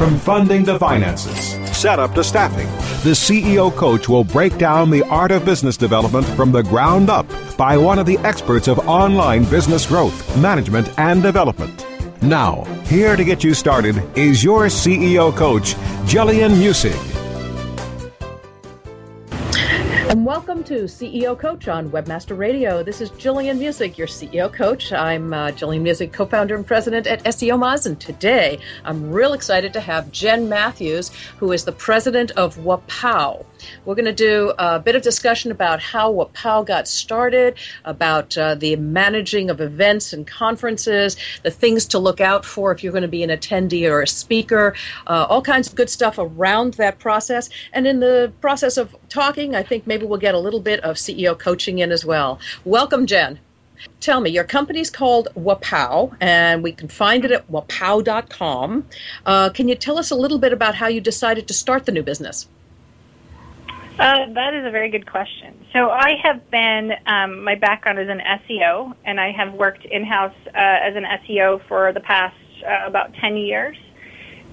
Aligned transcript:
From 0.00 0.16
funding 0.18 0.64
to 0.64 0.78
finances, 0.78 1.58
setup 1.76 2.14
to 2.14 2.24
staffing, 2.24 2.68
the 3.04 3.14
CEO 3.14 3.70
coach 3.70 4.08
will 4.08 4.24
break 4.24 4.56
down 4.56 4.88
the 4.88 5.02
art 5.02 5.30
of 5.30 5.44
business 5.44 5.76
development 5.76 6.24
from 6.24 6.52
the 6.52 6.62
ground 6.62 7.10
up 7.10 7.26
by 7.58 7.76
one 7.76 7.98
of 7.98 8.06
the 8.06 8.16
experts 8.20 8.66
of 8.66 8.78
online 8.88 9.44
business 9.44 9.84
growth, 9.84 10.16
management, 10.38 10.98
and 10.98 11.22
development. 11.22 11.84
Now, 12.22 12.64
here 12.86 13.14
to 13.14 13.22
get 13.24 13.44
you 13.44 13.52
started 13.52 14.02
is 14.16 14.42
your 14.42 14.68
CEO 14.68 15.36
coach, 15.36 15.74
Jillian 16.06 16.52
Muessig. 16.52 17.09
And 20.10 20.26
welcome 20.26 20.64
to 20.64 20.86
CEO 20.86 21.38
Coach 21.38 21.68
on 21.68 21.88
Webmaster 21.88 22.36
Radio. 22.36 22.82
This 22.82 23.00
is 23.00 23.12
Jillian 23.12 23.60
Muessig, 23.60 23.96
your 23.96 24.08
CEO 24.08 24.52
coach. 24.52 24.92
I'm 24.92 25.32
uh, 25.32 25.52
Jillian 25.52 25.82
Muessig, 25.82 26.12
co 26.12 26.26
founder 26.26 26.56
and 26.56 26.66
president 26.66 27.06
at 27.06 27.22
SEOmoz. 27.22 27.86
And 27.86 28.00
today 28.00 28.58
I'm 28.84 29.12
real 29.12 29.34
excited 29.34 29.72
to 29.72 29.80
have 29.80 30.10
Jenn 30.10 30.48
Matthews, 30.48 31.12
who 31.38 31.52
is 31.52 31.64
the 31.64 31.70
president 31.70 32.32
of 32.32 32.56
Wappow. 32.56 33.46
We're 33.84 33.94
going 33.94 34.04
to 34.04 34.12
do 34.12 34.52
a 34.58 34.78
bit 34.78 34.96
of 34.96 35.02
discussion 35.02 35.50
about 35.50 35.80
how 35.80 36.12
Wappow 36.12 36.66
got 36.66 36.88
started, 36.88 37.58
about 37.84 38.36
uh, 38.36 38.54
the 38.54 38.76
managing 38.76 39.50
of 39.50 39.60
events 39.60 40.12
and 40.12 40.26
conferences, 40.26 41.16
the 41.42 41.50
things 41.50 41.86
to 41.86 41.98
look 41.98 42.20
out 42.20 42.44
for 42.44 42.72
if 42.72 42.82
you're 42.82 42.92
going 42.92 43.02
to 43.02 43.08
be 43.08 43.22
an 43.22 43.30
attendee 43.30 43.90
or 43.90 44.02
a 44.02 44.06
speaker, 44.06 44.74
uh, 45.06 45.26
all 45.28 45.42
kinds 45.42 45.68
of 45.68 45.74
good 45.74 45.90
stuff 45.90 46.18
around 46.18 46.74
that 46.74 46.98
process. 46.98 47.48
And 47.72 47.86
in 47.86 48.00
the 48.00 48.32
process 48.40 48.76
of 48.76 48.94
talking, 49.08 49.54
I 49.54 49.62
think 49.62 49.86
maybe 49.86 50.06
we'll 50.06 50.18
get 50.18 50.34
a 50.34 50.38
little 50.38 50.60
bit 50.60 50.80
of 50.80 50.96
CEO 50.96 51.38
coaching 51.38 51.78
in 51.78 51.92
as 51.92 52.04
well. 52.04 52.38
Welcome, 52.64 53.06
Jen. 53.06 53.40
Tell 54.00 54.20
me, 54.20 54.30
your 54.30 54.44
company's 54.44 54.90
called 54.90 55.28
Wappow, 55.34 56.14
and 56.20 56.62
we 56.62 56.72
can 56.72 56.88
find 56.88 57.24
it 57.24 57.30
at 57.30 57.50
wappow.com. 57.50 58.86
Uh, 59.24 59.50
can 59.50 59.68
you 59.68 59.74
tell 59.74 59.98
us 59.98 60.10
a 60.10 60.14
little 60.14 60.38
bit 60.38 60.52
about 60.52 60.74
how 60.74 60.86
you 60.86 61.00
decided 61.00 61.48
to 61.48 61.54
start 61.54 61.86
the 61.86 61.92
new 61.92 62.02
business? 62.02 62.46
Uh, 64.00 64.32
that 64.32 64.54
is 64.54 64.64
a 64.64 64.70
very 64.70 64.88
good 64.88 65.04
question. 65.04 65.54
So 65.74 65.90
I 65.90 66.14
have 66.22 66.50
been, 66.50 66.92
um, 67.04 67.44
my 67.44 67.54
background 67.54 67.98
is 67.98 68.08
in 68.08 68.18
SEO, 68.18 68.94
and 69.04 69.20
I 69.20 69.30
have 69.30 69.52
worked 69.52 69.84
in-house 69.84 70.34
uh, 70.46 70.50
as 70.54 70.96
an 70.96 71.04
SEO 71.04 71.60
for 71.68 71.92
the 71.92 72.00
past 72.00 72.34
uh, 72.66 72.86
about 72.86 73.12
10 73.20 73.36
years. 73.36 73.76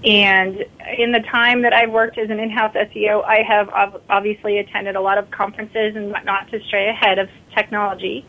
And 0.03 0.65
in 0.97 1.13
the 1.13 1.21
time 1.31 1.61
that 1.61 1.71
I've 1.71 1.91
worked 1.91 2.17
as 2.17 2.29
an 2.29 2.41
in-house 2.41 2.75
SEO, 2.75 3.23
I 3.23 3.41
have 3.47 3.69
ob- 3.69 4.01
obviously 4.09 4.57
attended 4.57 4.97
a 4.97 5.01
lot 5.01 5.17
of 5.17 5.31
conferences 5.31 5.95
and 5.95 6.11
whatnot 6.11 6.51
to 6.51 6.59
stay 6.67 6.89
ahead 6.89 7.17
of 7.17 7.29
technology. 7.55 8.25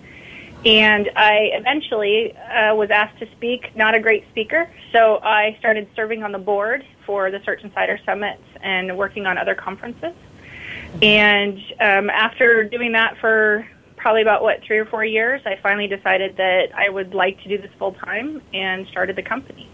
And 0.64 1.10
I 1.16 1.50
eventually 1.52 2.36
uh, 2.36 2.76
was 2.76 2.90
asked 2.92 3.18
to 3.18 3.26
speak, 3.32 3.74
not 3.74 3.96
a 3.96 4.00
great 4.00 4.24
speaker, 4.30 4.70
so 4.92 5.18
I 5.24 5.56
started 5.58 5.88
serving 5.96 6.22
on 6.22 6.30
the 6.30 6.38
board 6.38 6.84
for 7.04 7.32
the 7.32 7.40
Search 7.44 7.64
Insider 7.64 7.98
Summits 8.06 8.42
and 8.62 8.96
working 8.96 9.26
on 9.26 9.36
other 9.36 9.56
conferences. 9.56 10.14
And 11.02 11.58
um, 11.80 12.10
after 12.10 12.64
doing 12.64 12.92
that 12.92 13.16
for 13.18 13.66
probably 13.96 14.22
about 14.22 14.42
what 14.42 14.62
three 14.62 14.78
or 14.78 14.86
four 14.86 15.04
years, 15.04 15.42
I 15.44 15.56
finally 15.62 15.88
decided 15.88 16.36
that 16.36 16.68
I 16.74 16.88
would 16.88 17.14
like 17.14 17.42
to 17.42 17.48
do 17.48 17.58
this 17.58 17.70
full 17.78 17.92
time 17.92 18.42
and 18.52 18.86
started 18.88 19.16
the 19.16 19.22
company. 19.22 19.68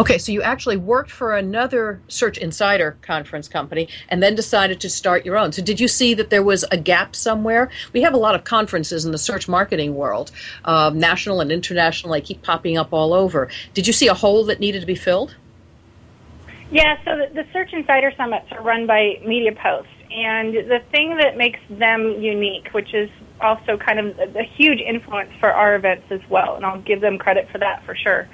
Okay, 0.00 0.18
so 0.18 0.32
you 0.32 0.42
actually 0.42 0.76
worked 0.76 1.10
for 1.10 1.36
another 1.36 2.00
Search 2.08 2.38
Insider 2.38 2.96
conference 3.02 3.48
company 3.48 3.88
and 4.08 4.22
then 4.22 4.34
decided 4.34 4.80
to 4.80 4.88
start 4.88 5.26
your 5.26 5.36
own. 5.36 5.52
So, 5.52 5.62
did 5.62 5.78
you 5.78 5.88
see 5.88 6.14
that 6.14 6.30
there 6.30 6.42
was 6.42 6.64
a 6.70 6.76
gap 6.76 7.14
somewhere? 7.14 7.70
We 7.92 8.02
have 8.02 8.14
a 8.14 8.18
lot 8.18 8.34
of 8.34 8.44
conferences 8.44 9.04
in 9.04 9.12
the 9.12 9.18
search 9.18 9.48
marketing 9.48 9.94
world, 9.94 10.30
um, 10.64 10.98
national 10.98 11.40
and 11.40 11.52
international, 11.52 12.12
they 12.12 12.20
keep 12.20 12.42
popping 12.42 12.78
up 12.78 12.92
all 12.92 13.12
over. 13.12 13.48
Did 13.74 13.86
you 13.86 13.92
see 13.92 14.08
a 14.08 14.14
hole 14.14 14.44
that 14.46 14.60
needed 14.60 14.80
to 14.80 14.86
be 14.86 14.94
filled? 14.94 15.34
Yeah, 16.70 16.96
so 17.04 17.16
the, 17.16 17.34
the 17.34 17.46
Search 17.52 17.72
Insider 17.72 18.12
Summits 18.16 18.46
are 18.52 18.62
run 18.62 18.86
by 18.86 19.20
MediaPost. 19.24 19.86
And 20.10 20.54
the 20.54 20.80
thing 20.90 21.16
that 21.18 21.36
makes 21.36 21.60
them 21.70 22.20
unique, 22.20 22.68
which 22.72 22.94
is 22.94 23.10
also 23.40 23.76
kind 23.76 23.98
of 23.98 24.18
a, 24.18 24.40
a 24.40 24.42
huge 24.42 24.80
influence 24.80 25.30
for 25.38 25.52
our 25.52 25.76
events 25.76 26.06
as 26.10 26.20
well, 26.30 26.56
and 26.56 26.64
I'll 26.64 26.80
give 26.80 27.00
them 27.00 27.18
credit 27.18 27.48
for 27.50 27.58
that 27.58 27.84
for 27.84 27.94
sure, 27.94 28.28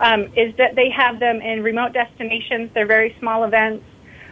um, 0.00 0.24
is 0.36 0.54
that 0.56 0.76
they 0.76 0.90
have 0.90 1.20
them 1.20 1.40
in 1.40 1.62
remote 1.62 1.92
destinations. 1.92 2.70
They're 2.74 2.86
very 2.86 3.16
small 3.20 3.44
events. 3.44 3.84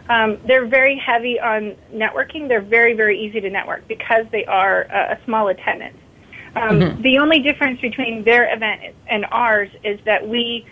Um, 0.09 0.37
they're 0.45 0.67
very 0.67 0.97
heavy 0.97 1.39
on 1.39 1.75
networking. 1.93 2.47
They're 2.47 2.61
very, 2.61 2.93
very 2.93 3.19
easy 3.19 3.39
to 3.41 3.49
network 3.49 3.87
because 3.87 4.25
they 4.31 4.45
are 4.45 4.83
a, 4.83 5.13
a 5.13 5.25
small 5.25 5.47
attendance. 5.47 5.97
Um, 6.55 6.79
mm-hmm. 6.79 7.01
The 7.01 7.17
only 7.17 7.39
difference 7.39 7.81
between 7.81 8.23
their 8.23 8.53
event 8.53 8.95
and 9.09 9.25
ours 9.31 9.69
is 9.83 9.99
that 10.05 10.27
we 10.27 10.67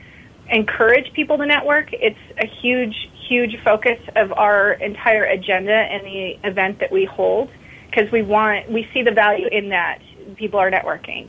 encourage 0.49 1.11
people 1.13 1.37
to 1.37 1.45
network. 1.45 1.89
It's 1.93 2.19
a 2.37 2.45
huge, 2.45 3.09
huge 3.27 3.57
focus 3.63 3.99
of 4.15 4.31
our 4.33 4.73
entire 4.73 5.23
agenda 5.23 5.73
and 5.73 6.05
the 6.05 6.47
event 6.47 6.79
that 6.79 6.91
we 6.91 7.05
hold 7.05 7.49
because 7.89 8.11
we 8.11 8.21
want, 8.21 8.69
we 8.69 8.87
see 8.93 9.03
the 9.03 9.11
value 9.11 9.47
in 9.47 9.69
that 9.69 9.99
people 10.35 10.59
are 10.59 10.71
networking. 10.71 11.27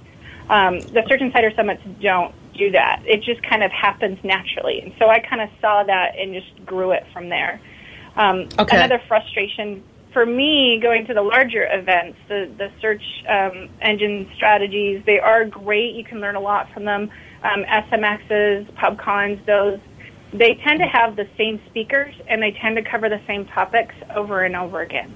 Um, 0.49 0.81
the 0.81 1.03
Search 1.09 1.21
Insider 1.21 1.53
Summits 1.57 1.83
don't 2.01 2.35
do 2.55 2.71
that. 2.73 3.03
It 3.07 3.23
just 3.23 3.43
kind 3.43 3.63
of 3.63 3.71
happens 3.71 4.19
naturally. 4.23 4.81
And 4.81 4.93
so 4.99 5.09
I 5.09 5.21
kind 5.21 5.41
of 5.41 5.49
saw 5.61 5.83
that 5.85 6.17
and 6.19 6.35
just 6.35 6.67
grew 6.67 6.91
it 6.93 7.05
from 7.13 7.29
there. 7.29 7.61
Um, 8.17 8.49
okay. 8.59 8.77
Another 8.77 9.01
frustration 9.09 9.83
for 10.13 10.27
me 10.27 10.79
going 10.81 11.07
to 11.07 11.15
the 11.15 11.23
larger 11.23 11.67
events, 11.71 12.19
the, 12.29 12.51
the 12.57 12.71
search 12.81 13.03
um, 13.29 13.69
engine 13.81 14.31
strategies, 14.35 15.03
they 15.07 15.19
are 15.19 15.45
great. 15.45 15.95
You 15.95 16.05
can 16.05 16.21
learn 16.21 16.37
a 16.37 16.41
lot 16.41 16.73
from 16.73 16.85
them 16.85 17.11
um, 17.43 17.65
SMXs, 17.65 18.73
PubCons, 18.73 19.45
those, 19.47 19.81
they 20.33 20.55
tend 20.55 20.81
to 20.81 20.87
have 20.87 21.17
the 21.17 21.29
same 21.37 21.61
speakers 21.67 22.15
and 22.27 22.43
they 22.43 22.53
tend 22.53 22.77
to 22.77 22.83
cover 22.83 23.09
the 23.09 23.21
same 23.27 23.47
topics 23.47 23.95
over 24.15 24.43
and 24.43 24.57
over 24.57 24.81
again. 24.81 25.15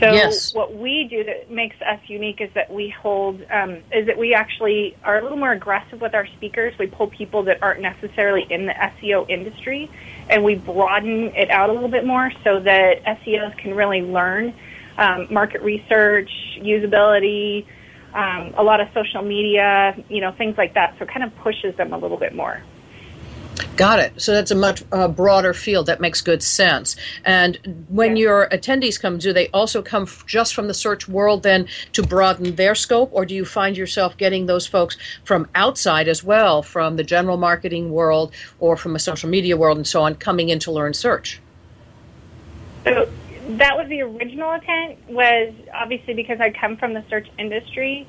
So 0.00 0.12
yes. 0.12 0.54
what 0.54 0.76
we 0.76 1.08
do 1.10 1.24
that 1.24 1.50
makes 1.50 1.76
us 1.82 1.98
unique 2.06 2.40
is 2.40 2.50
that 2.54 2.72
we 2.72 2.88
hold 2.88 3.42
um, 3.50 3.82
is 3.92 4.06
that 4.06 4.16
we 4.16 4.32
actually 4.32 4.96
are 5.02 5.18
a 5.18 5.22
little 5.22 5.36
more 5.36 5.50
aggressive 5.50 6.00
with 6.00 6.14
our 6.14 6.26
speakers. 6.36 6.72
We 6.78 6.86
pull 6.86 7.08
people 7.08 7.42
that 7.44 7.60
aren't 7.62 7.80
necessarily 7.80 8.46
in 8.48 8.66
the 8.66 8.74
SEO 8.74 9.28
industry, 9.28 9.90
and 10.30 10.44
we 10.44 10.54
broaden 10.56 11.32
it 11.34 11.50
out 11.50 11.70
a 11.70 11.72
little 11.72 11.88
bit 11.88 12.06
more 12.06 12.30
so 12.44 12.60
that 12.60 13.04
SEOs 13.04 13.56
can 13.58 13.74
really 13.74 14.02
learn 14.02 14.54
um, 14.98 15.28
market 15.30 15.62
research, 15.62 16.30
usability, 16.58 17.64
um, 18.14 18.52
a 18.56 18.62
lot 18.62 18.80
of 18.80 18.88
social 18.92 19.22
media, 19.22 19.96
you 20.08 20.20
know, 20.20 20.32
things 20.32 20.56
like 20.58 20.74
that. 20.74 20.94
So 20.98 21.04
it 21.04 21.10
kind 21.10 21.24
of 21.24 21.34
pushes 21.36 21.76
them 21.76 21.92
a 21.92 21.98
little 21.98 22.16
bit 22.16 22.34
more. 22.34 22.62
Got 23.76 23.98
it. 24.00 24.20
So 24.20 24.32
that's 24.32 24.50
a 24.50 24.56
much 24.56 24.82
uh, 24.92 25.08
broader 25.08 25.54
field. 25.54 25.86
That 25.86 26.00
makes 26.00 26.20
good 26.20 26.42
sense. 26.42 26.96
And 27.24 27.86
when 27.88 28.16
yeah. 28.16 28.22
your 28.22 28.48
attendees 28.50 29.00
come, 29.00 29.18
do 29.18 29.32
they 29.32 29.48
also 29.48 29.82
come 29.82 30.02
f- 30.02 30.24
just 30.26 30.54
from 30.54 30.68
the 30.68 30.74
search 30.74 31.08
world 31.08 31.42
then 31.42 31.68
to 31.92 32.02
broaden 32.02 32.56
their 32.56 32.74
scope, 32.74 33.10
or 33.12 33.24
do 33.24 33.34
you 33.34 33.44
find 33.44 33.76
yourself 33.76 34.16
getting 34.16 34.46
those 34.46 34.66
folks 34.66 34.96
from 35.24 35.48
outside 35.54 36.08
as 36.08 36.22
well, 36.22 36.62
from 36.62 36.96
the 36.96 37.04
general 37.04 37.36
marketing 37.36 37.90
world 37.90 38.32
or 38.58 38.76
from 38.76 38.96
a 38.96 38.98
social 38.98 39.28
media 39.28 39.56
world 39.56 39.76
and 39.76 39.86
so 39.86 40.02
on, 40.02 40.14
coming 40.14 40.48
in 40.48 40.58
to 40.60 40.72
learn 40.72 40.94
search? 40.94 41.40
So 42.84 43.08
that 43.50 43.76
was 43.76 43.88
the 43.88 44.02
original 44.02 44.52
intent. 44.52 44.98
Was 45.08 45.54
obviously 45.74 46.14
because 46.14 46.40
I 46.40 46.50
come 46.50 46.76
from 46.76 46.94
the 46.94 47.04
search 47.08 47.28
industry. 47.38 48.06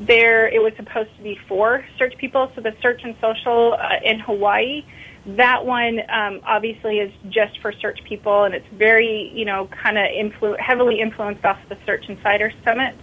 There, 0.00 0.48
it 0.48 0.62
was 0.62 0.72
supposed 0.76 1.14
to 1.16 1.22
be 1.22 1.38
for 1.46 1.84
search 1.98 2.16
people. 2.16 2.50
So 2.54 2.60
the 2.60 2.74
search 2.80 3.02
and 3.04 3.14
social 3.20 3.74
uh, 3.74 4.00
in 4.04 4.18
Hawaii, 4.20 4.84
that 5.26 5.64
one 5.64 6.00
um, 6.08 6.40
obviously 6.44 6.98
is 6.98 7.12
just 7.28 7.58
for 7.58 7.72
search 7.72 8.02
people, 8.04 8.44
and 8.44 8.54
it's 8.54 8.66
very 8.72 9.30
you 9.34 9.44
know 9.44 9.66
kind 9.68 9.98
of 9.98 10.06
influ- 10.06 10.58
heavily 10.58 11.00
influenced 11.00 11.44
off 11.44 11.58
the 11.68 11.78
Search 11.86 12.08
Insider 12.08 12.52
summits. 12.64 12.98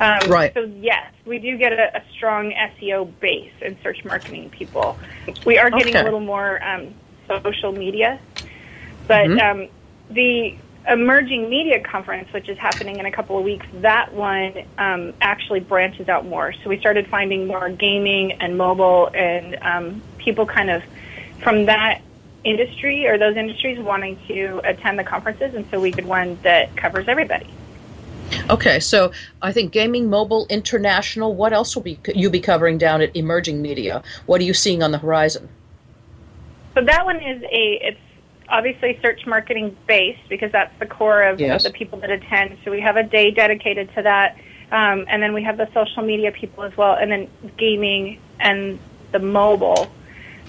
Um, 0.00 0.28
right. 0.28 0.52
So 0.54 0.62
yes, 0.80 1.12
we 1.24 1.38
do 1.38 1.56
get 1.56 1.72
a, 1.72 1.98
a, 1.98 2.02
strong 2.12 2.52
SEO 2.52 3.08
base 3.20 3.52
and 3.62 3.76
search 3.82 4.04
marketing 4.04 4.50
people. 4.50 4.98
We 5.46 5.56
are 5.58 5.70
getting 5.70 5.94
okay. 5.94 6.00
a 6.00 6.04
little 6.04 6.20
more 6.20 6.62
um, 6.64 6.92
social 7.28 7.70
media, 7.70 8.18
but 9.06 9.28
mm-hmm. 9.28 9.60
um, 9.60 9.68
the 10.10 10.56
emerging 10.88 11.48
media 11.48 11.80
conference, 11.80 12.32
which 12.32 12.48
is 12.48 12.58
happening 12.58 12.98
in 12.98 13.06
a 13.06 13.10
couple 13.10 13.38
of 13.38 13.44
weeks, 13.44 13.66
that 13.74 14.12
one 14.12 14.64
um, 14.78 15.14
actually 15.20 15.60
branches 15.60 16.08
out 16.08 16.26
more. 16.26 16.52
So 16.52 16.68
we 16.68 16.78
started 16.78 17.06
finding 17.08 17.46
more 17.46 17.68
gaming 17.70 18.32
and 18.32 18.58
mobile, 18.58 19.10
and 19.14 19.56
um, 19.62 20.02
people 20.18 20.46
kind 20.46 20.70
of 20.70 20.82
from 21.42 21.66
that 21.66 22.02
industry 22.44 23.06
or 23.06 23.16
those 23.16 23.36
industries 23.36 23.78
wanting 23.78 24.18
to 24.28 24.60
attend 24.64 24.98
the 24.98 25.04
conferences, 25.04 25.54
and 25.54 25.68
so 25.70 25.80
we 25.80 25.90
could 25.90 26.04
one 26.04 26.38
that 26.42 26.76
covers 26.76 27.08
everybody. 27.08 27.48
Okay, 28.50 28.80
so 28.80 29.12
I 29.40 29.52
think 29.52 29.72
gaming, 29.72 30.10
mobile, 30.10 30.46
international. 30.50 31.34
What 31.34 31.52
else 31.52 31.74
will 31.74 31.82
be 31.82 31.98
you 32.14 32.30
be 32.30 32.40
covering 32.40 32.78
down 32.78 33.00
at 33.00 33.14
Emerging 33.16 33.62
Media? 33.62 34.02
What 34.26 34.40
are 34.40 34.44
you 34.44 34.54
seeing 34.54 34.82
on 34.82 34.92
the 34.92 34.98
horizon? 34.98 35.48
So 36.74 36.84
that 36.84 37.04
one 37.04 37.16
is 37.22 37.42
a 37.44 37.78
it's 37.82 38.00
obviously 38.48 38.98
search 39.02 39.26
marketing 39.26 39.76
based 39.86 40.28
because 40.28 40.52
that's 40.52 40.76
the 40.78 40.86
core 40.86 41.22
of, 41.22 41.40
yes. 41.40 41.64
the 41.64 41.70
people 41.70 41.98
that 42.00 42.10
attend. 42.10 42.58
So 42.64 42.70
we 42.70 42.80
have 42.80 42.96
a 42.96 43.02
day 43.02 43.30
dedicated 43.30 43.92
to 43.94 44.02
that, 44.02 44.36
um, 44.70 45.04
and 45.08 45.22
then 45.22 45.32
we 45.32 45.42
have 45.42 45.56
the 45.56 45.68
social 45.72 46.02
media 46.02 46.32
people 46.32 46.64
as 46.64 46.76
well, 46.76 46.94
and 46.94 47.10
then 47.10 47.28
gaming 47.56 48.20
and 48.40 48.78
the 49.12 49.18
mobile. 49.18 49.90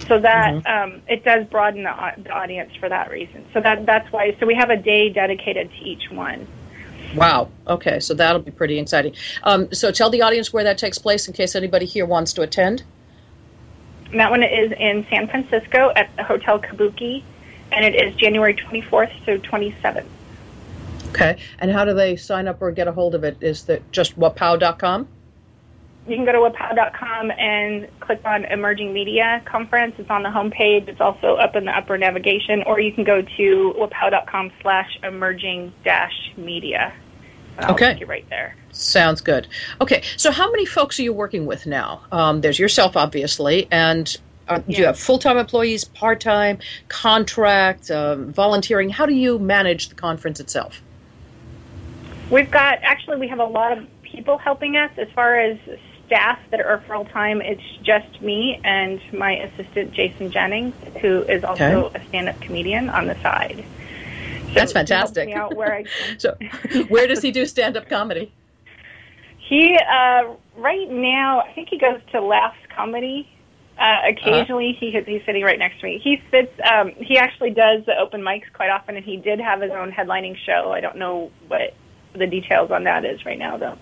So 0.07 0.19
that 0.19 0.53
mm-hmm. 0.55 0.93
um, 0.93 1.01
it 1.07 1.23
does 1.23 1.47
broaden 1.47 1.83
the, 1.83 2.13
the 2.17 2.31
audience 2.31 2.75
for 2.75 2.89
that 2.89 3.09
reason. 3.09 3.45
So 3.53 3.61
that 3.61 3.85
that's 3.85 4.11
why. 4.11 4.35
So 4.39 4.45
we 4.45 4.55
have 4.55 4.69
a 4.69 4.75
day 4.75 5.09
dedicated 5.09 5.71
to 5.71 5.77
each 5.77 6.11
one. 6.11 6.45
Wow. 7.15 7.49
Okay, 7.67 8.01
so 8.01 8.13
that'll 8.13 8.41
be 8.41 8.51
pretty 8.51 8.77
exciting. 8.77 9.13
Um, 9.43 9.71
so 9.71 9.91
tell 9.91 10.09
the 10.09 10.21
audience 10.21 10.51
where 10.51 10.65
that 10.65 10.77
takes 10.77 10.97
place 10.97 11.27
in 11.27 11.33
case 11.33 11.55
anybody 11.55 11.85
here 11.85 12.05
wants 12.05 12.33
to 12.33 12.41
attend. 12.41 12.83
that 14.13 14.29
one 14.31 14.43
is 14.43 14.71
in 14.77 15.05
San 15.09 15.27
Francisco 15.27 15.91
at 15.95 16.13
the 16.17 16.23
Hotel 16.23 16.59
Kabuki, 16.59 17.23
and 17.75 17.85
it 17.85 17.95
is 17.95 18.15
January 18.15 18.55
24th 18.55 19.25
to 19.25 19.39
27th. 19.39 20.05
Okay, 21.09 21.37
and 21.59 21.71
how 21.71 21.85
do 21.85 21.93
they 21.93 22.15
sign 22.15 22.47
up 22.47 22.61
or 22.61 22.71
get 22.71 22.87
a 22.87 22.91
hold 22.91 23.15
of 23.15 23.23
it? 23.23 23.37
Is 23.41 23.63
that 23.63 23.89
just 23.91 24.19
wappow.com? 24.19 25.07
You 26.07 26.15
can 26.15 26.25
go 26.25 26.33
to 26.33 26.37
wappow.com 26.37 27.31
and 27.31 27.87
click 27.99 28.21
on 28.25 28.45
Emerging 28.45 28.93
Media 28.93 29.41
Conference. 29.45 29.95
It's 29.97 30.09
on 30.09 30.23
the 30.23 30.29
homepage. 30.29 30.87
It's 30.87 31.01
also 31.01 31.35
up 31.35 31.55
in 31.55 31.65
the 31.65 31.75
upper 31.75 31.97
navigation, 31.97 32.63
or 32.63 32.79
you 32.79 32.91
can 32.91 33.03
go 33.03 33.21
to 33.21 33.75
wappow.com 33.77 34.51
slash 34.61 34.99
emerging 35.03 35.73
dash 35.83 36.33
media. 36.37 36.93
I'll 37.57 37.71
okay. 37.71 37.97
you 37.99 38.05
right 38.05 38.27
there. 38.29 38.55
Sounds 38.71 39.21
good. 39.21 39.47
Okay, 39.79 40.03
so 40.17 40.31
how 40.31 40.51
many 40.51 40.65
folks 40.65 40.99
are 40.99 41.03
you 41.03 41.13
working 41.13 41.45
with 41.45 41.65
now? 41.65 42.01
Um, 42.11 42.41
there's 42.41 42.59
yourself, 42.59 42.97
obviously, 42.97 43.67
and 43.71 44.15
uh, 44.47 44.59
do 44.59 44.73
you 44.73 44.85
have 44.85 44.99
full-time 44.99 45.37
employees, 45.37 45.85
part-time, 45.85 46.59
contract, 46.87 47.89
um, 47.91 48.31
volunteering? 48.31 48.89
How 48.89 49.05
do 49.05 49.13
you 49.13 49.39
manage 49.39 49.89
the 49.89 49.95
conference 49.95 50.39
itself? 50.39 50.81
We've 52.29 52.49
got 52.49 52.79
actually 52.81 53.17
we 53.17 53.27
have 53.27 53.39
a 53.39 53.45
lot 53.45 53.77
of 53.77 53.85
people 54.03 54.37
helping 54.37 54.77
us 54.77 54.91
as 54.97 55.07
far 55.11 55.39
as 55.39 55.57
staff 56.07 56.39
that 56.51 56.61
are 56.61 56.81
full 56.87 57.05
time. 57.05 57.41
It's 57.41 57.61
just 57.83 58.21
me 58.21 58.59
and 58.63 59.01
my 59.13 59.33
assistant 59.33 59.91
Jason 59.91 60.31
Jennings, 60.31 60.73
who 61.01 61.21
is 61.23 61.43
also 61.43 61.85
okay. 61.85 61.99
a 61.99 62.07
stand-up 62.07 62.39
comedian 62.41 62.89
on 62.89 63.07
the 63.07 63.15
side. 63.21 63.63
So 64.47 64.53
That's 64.53 64.71
fantastic. 64.71 65.29
Where 65.55 65.73
I 65.73 65.85
so, 66.17 66.35
where 66.87 67.07
does 67.07 67.21
he 67.21 67.31
do 67.31 67.45
stand-up 67.45 67.89
comedy? 67.89 68.31
He 69.37 69.77
uh, 69.77 70.33
right 70.57 70.89
now, 70.89 71.41
I 71.41 71.51
think 71.53 71.69
he 71.69 71.77
goes 71.77 71.99
to 72.11 72.21
Laughs 72.21 72.57
Comedy. 72.75 73.29
Uh, 73.77 73.97
occasionally, 74.07 74.71
uh, 74.77 74.79
he 74.79 74.91
he's 75.05 75.25
sitting 75.25 75.43
right 75.43 75.59
next 75.59 75.81
to 75.81 75.85
me. 75.85 75.99
He 76.01 76.21
sits. 76.31 76.51
Um, 76.63 76.91
he 76.97 77.17
actually 77.17 77.51
does 77.51 77.85
the 77.85 77.97
open 77.99 78.21
mics 78.21 78.51
quite 78.53 78.69
often, 78.69 78.95
and 78.95 79.03
he 79.03 79.17
did 79.17 79.39
have 79.39 79.61
his 79.61 79.71
own 79.71 79.91
headlining 79.91 80.37
show. 80.37 80.71
I 80.71 80.79
don't 80.79 80.95
know 80.97 81.31
what 81.47 81.75
the 82.13 82.25
details 82.25 82.71
on 82.71 82.85
that 82.85 83.03
is 83.03 83.25
right 83.25 83.37
now, 83.37 83.57
though. 83.57 83.77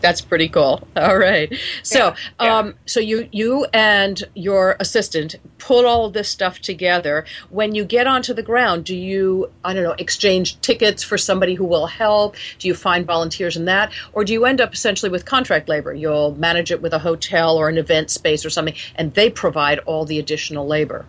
That's 0.00 0.20
pretty 0.20 0.48
cool. 0.48 0.86
All 0.96 1.16
right. 1.16 1.52
So, 1.82 1.98
yeah, 1.98 2.16
yeah. 2.40 2.58
Um, 2.58 2.74
so 2.86 3.00
you 3.00 3.28
you 3.32 3.66
and 3.72 4.22
your 4.34 4.76
assistant 4.78 5.36
put 5.58 5.84
all 5.84 6.10
this 6.10 6.28
stuff 6.28 6.60
together. 6.60 7.24
When 7.50 7.74
you 7.74 7.84
get 7.84 8.06
onto 8.06 8.34
the 8.34 8.42
ground, 8.42 8.84
do 8.84 8.96
you 8.96 9.50
I 9.64 9.72
don't 9.72 9.82
know 9.82 9.94
exchange 9.98 10.60
tickets 10.60 11.02
for 11.02 11.18
somebody 11.18 11.54
who 11.54 11.64
will 11.64 11.86
help? 11.86 12.36
Do 12.58 12.68
you 12.68 12.74
find 12.74 13.06
volunteers 13.06 13.56
in 13.56 13.64
that, 13.66 13.92
or 14.12 14.24
do 14.24 14.32
you 14.32 14.44
end 14.44 14.60
up 14.60 14.74
essentially 14.74 15.10
with 15.10 15.24
contract 15.24 15.68
labor? 15.68 15.94
You'll 15.94 16.34
manage 16.36 16.70
it 16.70 16.82
with 16.82 16.92
a 16.92 16.98
hotel 16.98 17.56
or 17.56 17.68
an 17.68 17.78
event 17.78 18.10
space 18.10 18.44
or 18.44 18.50
something, 18.50 18.74
and 18.94 19.14
they 19.14 19.30
provide 19.30 19.78
all 19.80 20.04
the 20.04 20.18
additional 20.18 20.66
labor. 20.66 21.06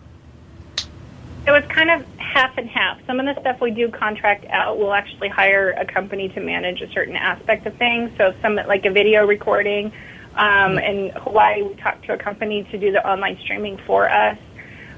It 1.48 1.52
was 1.52 1.64
kind 1.70 1.90
of 1.90 2.04
half 2.18 2.58
and 2.58 2.68
half. 2.68 2.98
Some 3.06 3.20
of 3.20 3.24
the 3.24 3.40
stuff 3.40 3.58
we 3.58 3.70
do 3.70 3.88
contract 3.88 4.44
out, 4.50 4.76
we'll 4.76 4.92
actually 4.92 5.30
hire 5.30 5.70
a 5.70 5.86
company 5.86 6.28
to 6.28 6.40
manage 6.40 6.82
a 6.82 6.92
certain 6.92 7.16
aspect 7.16 7.64
of 7.64 7.74
things. 7.76 8.10
So 8.18 8.34
some 8.42 8.56
like 8.56 8.84
a 8.84 8.90
video 8.90 9.26
recording. 9.26 9.90
Um, 10.34 10.76
in 10.76 11.08
Hawaii, 11.08 11.62
we 11.62 11.74
talked 11.76 12.04
to 12.04 12.12
a 12.12 12.18
company 12.18 12.64
to 12.64 12.76
do 12.76 12.92
the 12.92 13.02
online 13.08 13.38
streaming 13.40 13.78
for 13.86 14.10
us 14.10 14.36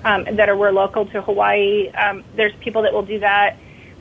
um, 0.02 0.24
that 0.24 0.48
are 0.48 0.56
we're 0.56 0.72
local 0.72 1.06
to 1.06 1.22
Hawaii. 1.22 1.88
Um, 1.90 2.24
there's 2.34 2.52
people 2.56 2.82
that 2.82 2.92
will 2.92 3.06
do 3.06 3.20
that. 3.20 3.56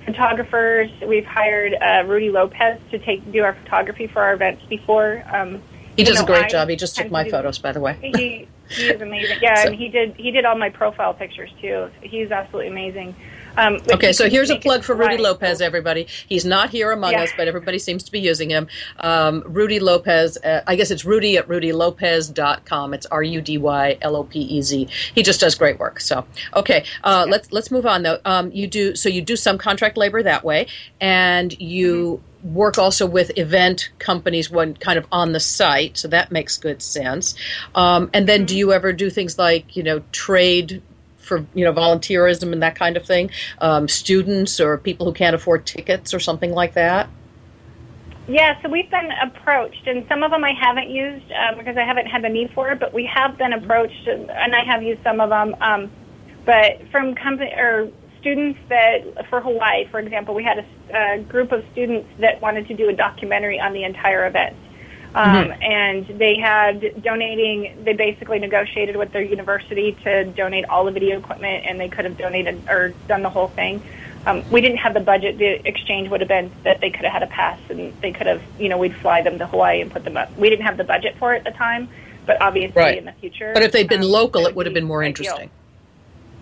Photographers, 0.07 0.89
we've 1.05 1.27
hired 1.27 1.75
uh, 1.75 2.03
Rudy 2.07 2.31
Lopez 2.31 2.79
to 2.89 2.97
take 2.97 3.31
do 3.31 3.43
our 3.43 3.53
photography 3.53 4.07
for 4.07 4.23
our 4.23 4.33
events 4.33 4.63
before. 4.67 5.23
Um, 5.31 5.61
he 5.99 6.05
does 6.05 6.17
know, 6.17 6.23
a 6.23 6.27
great 6.27 6.45
I 6.45 6.49
job. 6.49 6.69
He 6.69 6.75
just 6.75 6.95
took 6.95 7.11
my 7.11 7.23
do, 7.23 7.31
photos, 7.31 7.59
by 7.59 7.71
the 7.71 7.79
way. 7.79 7.97
He, 8.01 8.47
he 8.69 8.87
is 8.87 9.01
amazing. 9.01 9.37
Yeah, 9.41 9.55
so, 9.63 9.67
and 9.67 9.75
he 9.75 9.89
did 9.89 10.15
he 10.15 10.31
did 10.31 10.45
all 10.45 10.57
my 10.57 10.69
profile 10.69 11.13
pictures 11.13 11.51
too. 11.61 11.89
He's 12.01 12.31
absolutely 12.31 12.67
amazing. 12.67 13.15
Um, 13.57 13.79
okay, 13.91 14.13
so 14.13 14.29
here's 14.29 14.49
a 14.49 14.57
plug 14.57 14.83
for 14.83 14.95
Rudy 14.95 15.17
Lopez, 15.17 15.59
everybody. 15.59 16.07
He's 16.27 16.45
not 16.45 16.69
here 16.69 16.91
among 16.91 17.11
yeah. 17.11 17.23
us, 17.23 17.31
but 17.35 17.47
everybody 17.47 17.79
seems 17.79 18.03
to 18.03 18.11
be 18.11 18.19
using 18.19 18.49
him. 18.49 18.67
Um, 18.99 19.43
Rudy 19.45 19.79
Lopez, 19.79 20.37
uh, 20.37 20.61
I 20.65 20.75
guess 20.75 20.91
it's 20.91 21.03
Rudy 21.03 21.37
at 21.37 21.47
rudylopez.com. 21.47 22.93
It's 22.93 23.05
R 23.07 23.23
U 23.23 23.41
D 23.41 23.57
Y 23.57 23.97
L 24.01 24.15
O 24.15 24.23
P 24.23 24.39
E 24.39 24.61
Z. 24.61 24.87
He 25.13 25.23
just 25.23 25.41
does 25.41 25.55
great 25.55 25.79
work. 25.79 25.99
So, 25.99 26.25
okay, 26.55 26.85
uh, 27.03 27.23
yeah. 27.25 27.31
let's 27.31 27.51
let's 27.51 27.71
move 27.71 27.85
on 27.85 28.03
though. 28.03 28.19
Um, 28.23 28.51
you 28.51 28.67
do 28.67 28.95
so 28.95 29.09
you 29.09 29.21
do 29.21 29.35
some 29.35 29.57
contract 29.57 29.97
labor 29.97 30.23
that 30.23 30.43
way, 30.43 30.67
and 31.01 31.59
you. 31.59 32.21
Mm-hmm 32.39 32.49
work 32.59 32.77
also 32.77 33.05
with 33.05 33.37
event 33.37 33.89
companies 33.99 34.49
when 34.49 34.73
kind 34.75 34.97
of 34.97 35.05
on 35.11 35.33
the 35.33 35.39
site, 35.39 35.97
so 35.97 36.07
that 36.07 36.31
makes 36.31 36.57
good 36.57 36.81
sense. 36.81 37.35
Um, 37.75 38.09
and 38.13 38.27
then, 38.27 38.45
do 38.45 38.57
you 38.57 38.73
ever 38.73 38.93
do 38.93 39.09
things 39.09 39.37
like 39.37 39.75
you 39.75 39.83
know 39.83 40.01
trade 40.11 40.81
for 41.17 41.45
you 41.53 41.65
know 41.65 41.73
volunteerism 41.73 42.53
and 42.53 42.63
that 42.63 42.75
kind 42.75 42.97
of 42.97 43.05
thing, 43.05 43.31
um, 43.59 43.87
students 43.87 44.59
or 44.59 44.77
people 44.77 45.05
who 45.05 45.13
can't 45.13 45.35
afford 45.35 45.65
tickets 45.65 46.13
or 46.13 46.19
something 46.19 46.51
like 46.51 46.73
that? 46.73 47.09
Yeah, 48.27 48.61
so 48.61 48.69
we've 48.69 48.89
been 48.91 49.09
approached, 49.23 49.87
and 49.87 50.05
some 50.07 50.21
of 50.21 50.31
them 50.31 50.43
I 50.43 50.53
haven't 50.53 50.89
used 50.89 51.31
uh, 51.31 51.55
because 51.57 51.77
I 51.77 51.83
haven't 51.83 52.05
had 52.05 52.23
the 52.23 52.29
need 52.29 52.51
for 52.53 52.71
it. 52.71 52.79
But 52.79 52.93
we 52.93 53.09
have 53.13 53.37
been 53.37 53.53
approached, 53.53 54.07
and 54.07 54.55
I 54.55 54.63
have 54.65 54.83
used 54.83 55.01
some 55.03 55.19
of 55.19 55.29
them. 55.29 55.55
Um, 55.61 55.91
but 56.45 56.81
from 56.91 57.15
company 57.15 57.51
or 57.55 57.91
students 58.19 58.59
that, 58.69 59.27
for 59.29 59.41
Hawaii, 59.41 59.85
for 59.87 59.99
example, 59.99 60.35
we 60.35 60.43
had 60.43 60.59
a, 60.59 61.15
a, 61.15 61.19
group 61.19 61.51
of 61.51 61.63
students 61.71 62.07
that 62.19 62.41
wanted 62.41 62.67
to 62.67 62.73
do 62.73 62.89
a 62.89 62.93
documentary 62.93 63.59
on 63.59 63.73
the 63.73 63.83
entire 63.83 64.27
event. 64.27 64.55
Um, 65.15 65.47
mm-hmm. 65.47 65.63
And 65.63 66.19
they 66.19 66.37
had 66.37 67.01
donating, 67.01 67.83
they 67.83 67.93
basically 67.93 68.39
negotiated 68.39 68.95
with 68.95 69.11
their 69.11 69.23
university 69.23 69.97
to 70.03 70.25
donate 70.25 70.65
all 70.65 70.85
the 70.85 70.91
video 70.91 71.17
equipment, 71.17 71.65
and 71.65 71.79
they 71.79 71.89
could 71.89 72.05
have 72.05 72.17
donated 72.17 72.61
or 72.69 72.93
done 73.07 73.23
the 73.23 73.29
whole 73.29 73.47
thing. 73.47 73.81
Um, 74.25 74.43
we 74.51 74.61
didn't 74.61 74.77
have 74.77 74.93
the 74.93 74.99
budget. 74.99 75.37
The 75.37 75.65
exchange 75.67 76.09
would 76.09 76.21
have 76.21 76.27
been 76.27 76.51
that 76.63 76.81
they 76.81 76.89
could 76.91 77.05
have 77.05 77.13
had 77.13 77.23
a 77.23 77.27
pass, 77.27 77.59
and 77.69 77.93
they 78.01 78.11
could 78.11 78.27
have, 78.27 78.41
you 78.59 78.69
know, 78.69 78.77
we'd 78.77 78.95
fly 78.95 79.21
them 79.21 79.39
to 79.39 79.47
Hawaii 79.47 79.81
and 79.81 79.91
put 79.91 80.03
them 80.03 80.17
up. 80.17 80.35
We 80.37 80.49
didn't 80.49 80.65
have 80.65 80.77
the 80.77 80.83
budget 80.83 81.17
for 81.17 81.33
it 81.33 81.39
at 81.39 81.43
the 81.45 81.57
time, 81.57 81.89
but 82.25 82.39
obviously 82.41 82.79
right. 82.79 82.97
in 82.97 83.05
the 83.05 83.13
future. 83.13 83.51
But 83.53 83.63
if 83.63 83.71
they'd 83.71 83.87
been 83.87 84.03
um, 84.03 84.09
local, 84.09 84.45
it 84.45 84.55
would 84.55 84.65
have 84.65 84.73
been 84.73 84.85
more 84.85 85.03
ideal. 85.03 85.09
interesting. 85.09 85.49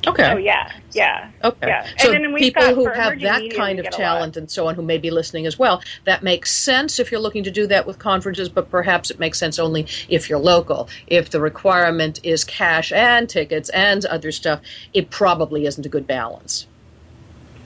Okay. 0.05 0.31
Oh 0.31 0.37
yeah, 0.37 0.71
yeah. 0.93 1.31
Okay. 1.43 1.67
Yeah. 1.67 1.87
So 1.97 2.11
people 2.37 2.75
who 2.75 2.85
have 2.87 3.19
that 3.21 3.41
kind 3.55 3.79
of 3.79 3.89
talent 3.89 4.37
and 4.37 4.49
so 4.49 4.67
on, 4.67 4.75
who 4.75 4.81
may 4.81 4.97
be 4.97 5.09
listening 5.11 5.45
as 5.45 5.57
well, 5.57 5.81
that 6.05 6.23
makes 6.23 6.51
sense 6.51 6.99
if 6.99 7.11
you're 7.11 7.21
looking 7.21 7.43
to 7.43 7.51
do 7.51 7.67
that 7.67 7.87
with 7.87 7.97
conferences. 7.99 8.47
But 8.49 8.69
perhaps 8.69 9.09
it 9.09 9.19
makes 9.19 9.39
sense 9.39 9.59
only 9.59 9.87
if 10.07 10.29
you're 10.29 10.39
local. 10.39 10.89
If 11.07 11.31
the 11.31 11.41
requirement 11.41 12.19
is 12.23 12.43
cash 12.43 12.91
and 12.91 13.27
tickets 13.29 13.69
and 13.69 14.05
other 14.05 14.31
stuff, 14.31 14.61
it 14.93 15.09
probably 15.09 15.65
isn't 15.65 15.85
a 15.85 15.89
good 15.89 16.05
balance. 16.05 16.67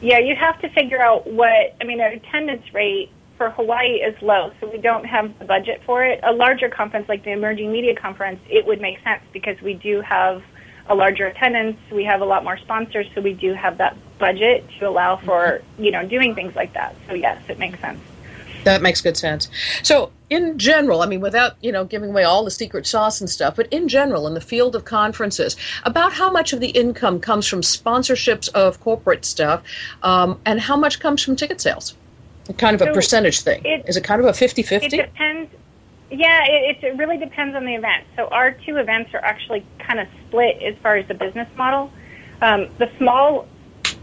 Yeah, 0.02 0.18
you 0.20 0.36
have 0.36 0.60
to 0.62 0.70
figure 0.70 1.02
out 1.02 1.28
what. 1.28 1.76
I 1.80 1.84
mean, 1.84 2.02
our 2.02 2.10
attendance 2.10 2.74
rate 2.74 3.12
for 3.38 3.50
Hawaii 3.52 4.02
is 4.02 4.20
low, 4.22 4.52
so 4.60 4.70
we 4.70 4.78
don't 4.78 5.06
have 5.06 5.38
the 5.40 5.46
budget 5.46 5.82
for 5.86 6.04
it. 6.04 6.20
A 6.24 6.32
larger 6.32 6.70
conference 6.70 7.10
like 7.10 7.24
the 7.24 7.32
Emerging 7.32 7.72
Media 7.72 7.96
Conference, 7.96 8.40
it 8.50 8.66
would 8.66 8.80
make 8.82 9.02
sense 9.04 9.22
because 9.34 9.60
we 9.62 9.74
do 9.74 10.02
have 10.02 10.44
a 10.92 10.96
larger 10.96 11.26
attendance. 11.26 11.78
We 11.90 12.04
have 12.04 12.22
a 12.22 12.26
lot 12.26 12.44
more 12.44 12.58
sponsors, 12.58 13.08
so 13.16 13.22
we 13.22 13.34
do 13.34 13.54
have 13.54 13.78
that 13.78 13.96
budget 14.20 14.66
to 14.78 14.88
allow 14.88 15.16
for 15.16 15.62
you 15.80 15.90
know 15.90 16.06
doing 16.06 16.36
things 16.36 16.56
like 16.56 16.74
that. 16.74 16.96
So 17.08 17.14
yes, 17.14 17.42
it 17.48 17.58
makes 17.58 17.80
sense. 17.80 18.00
That 18.66 18.84
makes 18.84 19.02
good 19.02 19.18
sense. 19.18 19.50
So, 19.82 20.12
in 20.30 20.60
general, 20.60 21.02
I 21.02 21.08
mean, 21.08 21.22
without 21.22 21.56
you 21.62 21.72
know 21.72 21.86
giving 21.86 22.10
away 22.10 22.24
all 22.24 22.44
the 22.44 22.52
secret 22.52 22.86
sauce 22.86 23.22
and 23.22 23.30
stuff, 23.30 23.56
but 23.56 23.68
in 23.72 23.88
general, 23.88 24.28
in 24.28 24.34
the 24.34 24.42
field 24.42 24.76
of 24.76 24.86
conferences, 24.86 25.56
about 25.84 26.14
how 26.14 26.30
much 26.30 26.54
of 26.54 26.60
the 26.60 26.70
income 26.70 27.20
comes 27.20 27.48
from 27.48 27.62
sponsorships 27.62 28.50
of 28.50 28.80
corporate 28.82 29.26
stuff, 29.26 29.64
um, 30.04 30.40
and 30.46 30.60
how 30.60 30.76
much 30.76 31.00
comes 31.00 31.24
from 31.24 31.36
ticket 31.36 31.62
sales? 31.62 31.96
Kind 32.58 32.80
of 32.80 32.86
a 32.86 32.92
percentage 32.92 33.42
thing. 33.42 33.62
It, 33.64 33.86
Is 33.88 33.96
it 33.96 34.04
kind 34.04 34.20
of 34.20 34.28
a 34.28 34.32
50-50? 34.32 34.84
It 34.84 34.90
depends. 34.90 35.52
Yeah, 36.12 36.44
it, 36.46 36.84
it 36.84 36.98
really 36.98 37.18
depends 37.18 37.56
on 37.56 37.66
the 37.66 37.74
event. 37.74 38.06
So 38.18 38.28
our 38.28 38.52
two 38.52 38.78
events 38.78 39.14
are 39.14 39.24
actually 39.24 39.66
kind 39.80 40.00
of 40.00 40.08
split 40.28 40.62
as 40.62 40.76
far 40.84 40.98
as 40.98 41.08
the 41.08 41.14
business 41.14 41.48
model. 41.56 41.92
Um, 42.42 42.68
the 42.80 42.92
small 42.98 43.48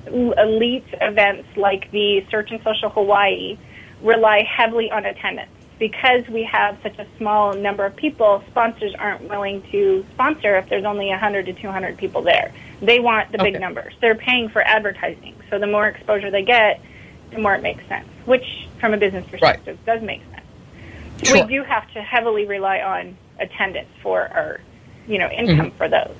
elite 0.06 0.86
events 1.00 1.48
like 1.56 1.90
the 1.90 2.24
Search 2.30 2.50
and 2.50 2.62
Social 2.62 2.88
Hawaii 2.88 3.58
rely 4.02 4.42
heavily 4.44 4.90
on 4.90 5.04
attendance. 5.04 5.50
Because 5.78 6.26
we 6.28 6.42
have 6.42 6.76
such 6.82 6.98
a 6.98 7.06
small 7.18 7.52
number 7.54 7.84
of 7.84 7.94
people, 7.94 8.42
sponsors 8.50 8.94
aren't 8.98 9.28
willing 9.28 9.62
to 9.70 10.04
sponsor 10.14 10.56
if 10.56 10.68
there's 10.68 10.84
only 10.84 11.08
100 11.08 11.46
to 11.46 11.52
200 11.52 11.96
people 11.98 12.22
there. 12.22 12.52
They 12.80 12.98
want 12.98 13.30
the 13.30 13.40
okay. 13.40 13.52
big 13.52 13.60
numbers. 13.60 13.94
They're 14.00 14.16
paying 14.16 14.48
for 14.48 14.60
advertising. 14.62 15.36
So 15.50 15.58
the 15.58 15.68
more 15.68 15.86
exposure 15.86 16.30
they 16.30 16.42
get, 16.42 16.80
the 17.30 17.38
more 17.38 17.54
it 17.54 17.62
makes 17.62 17.86
sense, 17.86 18.08
which 18.24 18.44
from 18.80 18.92
a 18.92 18.96
business 18.96 19.24
perspective 19.30 19.78
right. 19.86 19.94
does 19.94 20.04
make 20.04 20.22
sense. 20.32 20.47
Sure. 21.22 21.42
We 21.42 21.48
do 21.48 21.62
have 21.64 21.90
to 21.92 22.02
heavily 22.02 22.46
rely 22.46 22.80
on 22.80 23.16
attendance 23.38 23.88
for 24.02 24.22
our, 24.22 24.60
you 25.06 25.18
know, 25.18 25.28
income 25.30 25.70
mm-hmm. 25.70 25.76
for 25.76 25.88
those. 25.88 26.14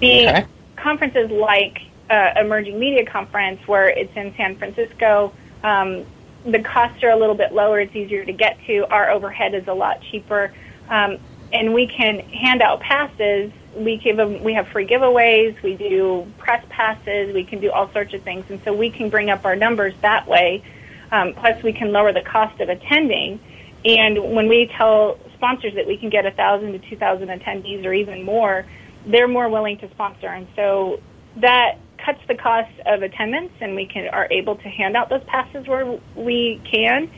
The 0.00 0.28
okay. 0.28 0.46
conferences 0.76 1.30
like 1.30 1.82
uh, 2.10 2.32
Emerging 2.36 2.78
Media 2.78 3.06
Conference, 3.06 3.60
where 3.66 3.88
it's 3.88 4.14
in 4.16 4.34
San 4.36 4.56
Francisco, 4.56 5.32
um, 5.62 6.04
the 6.44 6.60
costs 6.60 7.02
are 7.02 7.10
a 7.10 7.16
little 7.16 7.34
bit 7.34 7.52
lower. 7.52 7.80
It's 7.80 7.94
easier 7.94 8.24
to 8.24 8.32
get 8.32 8.58
to. 8.66 8.86
Our 8.90 9.10
overhead 9.10 9.54
is 9.54 9.66
a 9.66 9.74
lot 9.74 10.00
cheaper, 10.02 10.52
um, 10.88 11.18
and 11.52 11.74
we 11.74 11.86
can 11.86 12.20
hand 12.20 12.62
out 12.62 12.80
passes. 12.80 13.52
We 13.74 13.96
give 13.96 14.16
them. 14.16 14.42
We 14.42 14.54
have 14.54 14.68
free 14.68 14.86
giveaways. 14.86 15.60
We 15.62 15.74
do 15.74 16.30
press 16.38 16.64
passes. 16.68 17.34
We 17.34 17.44
can 17.44 17.60
do 17.60 17.70
all 17.70 17.90
sorts 17.92 18.14
of 18.14 18.22
things, 18.22 18.44
and 18.48 18.60
so 18.64 18.72
we 18.72 18.90
can 18.90 19.10
bring 19.10 19.30
up 19.30 19.44
our 19.44 19.56
numbers 19.56 19.94
that 20.02 20.26
way. 20.26 20.62
Um, 21.10 21.34
plus, 21.34 21.62
we 21.62 21.72
can 21.72 21.92
lower 21.92 22.12
the 22.12 22.22
cost 22.22 22.60
of 22.60 22.68
attending. 22.68 23.40
And 23.88 24.34
when 24.34 24.48
we 24.48 24.70
tell 24.76 25.18
sponsors 25.34 25.74
that 25.74 25.86
we 25.86 25.96
can 25.96 26.10
get 26.10 26.26
a 26.26 26.30
thousand 26.32 26.72
to 26.72 26.78
two 26.90 26.96
thousand 26.96 27.28
attendees 27.28 27.84
or 27.86 27.94
even 27.94 28.22
more, 28.22 28.66
they're 29.06 29.28
more 29.28 29.48
willing 29.48 29.78
to 29.78 29.90
sponsor. 29.90 30.26
And 30.26 30.46
so 30.54 31.00
that 31.36 31.78
cuts 32.04 32.20
the 32.28 32.34
cost 32.34 32.70
of 32.86 33.02
attendance, 33.02 33.52
and 33.60 33.74
we 33.74 33.86
can 33.86 34.08
are 34.08 34.28
able 34.30 34.56
to 34.56 34.68
hand 34.68 34.96
out 34.96 35.08
those 35.08 35.24
passes 35.24 35.66
where 35.66 35.98
we 36.14 36.60
can, 36.70 37.10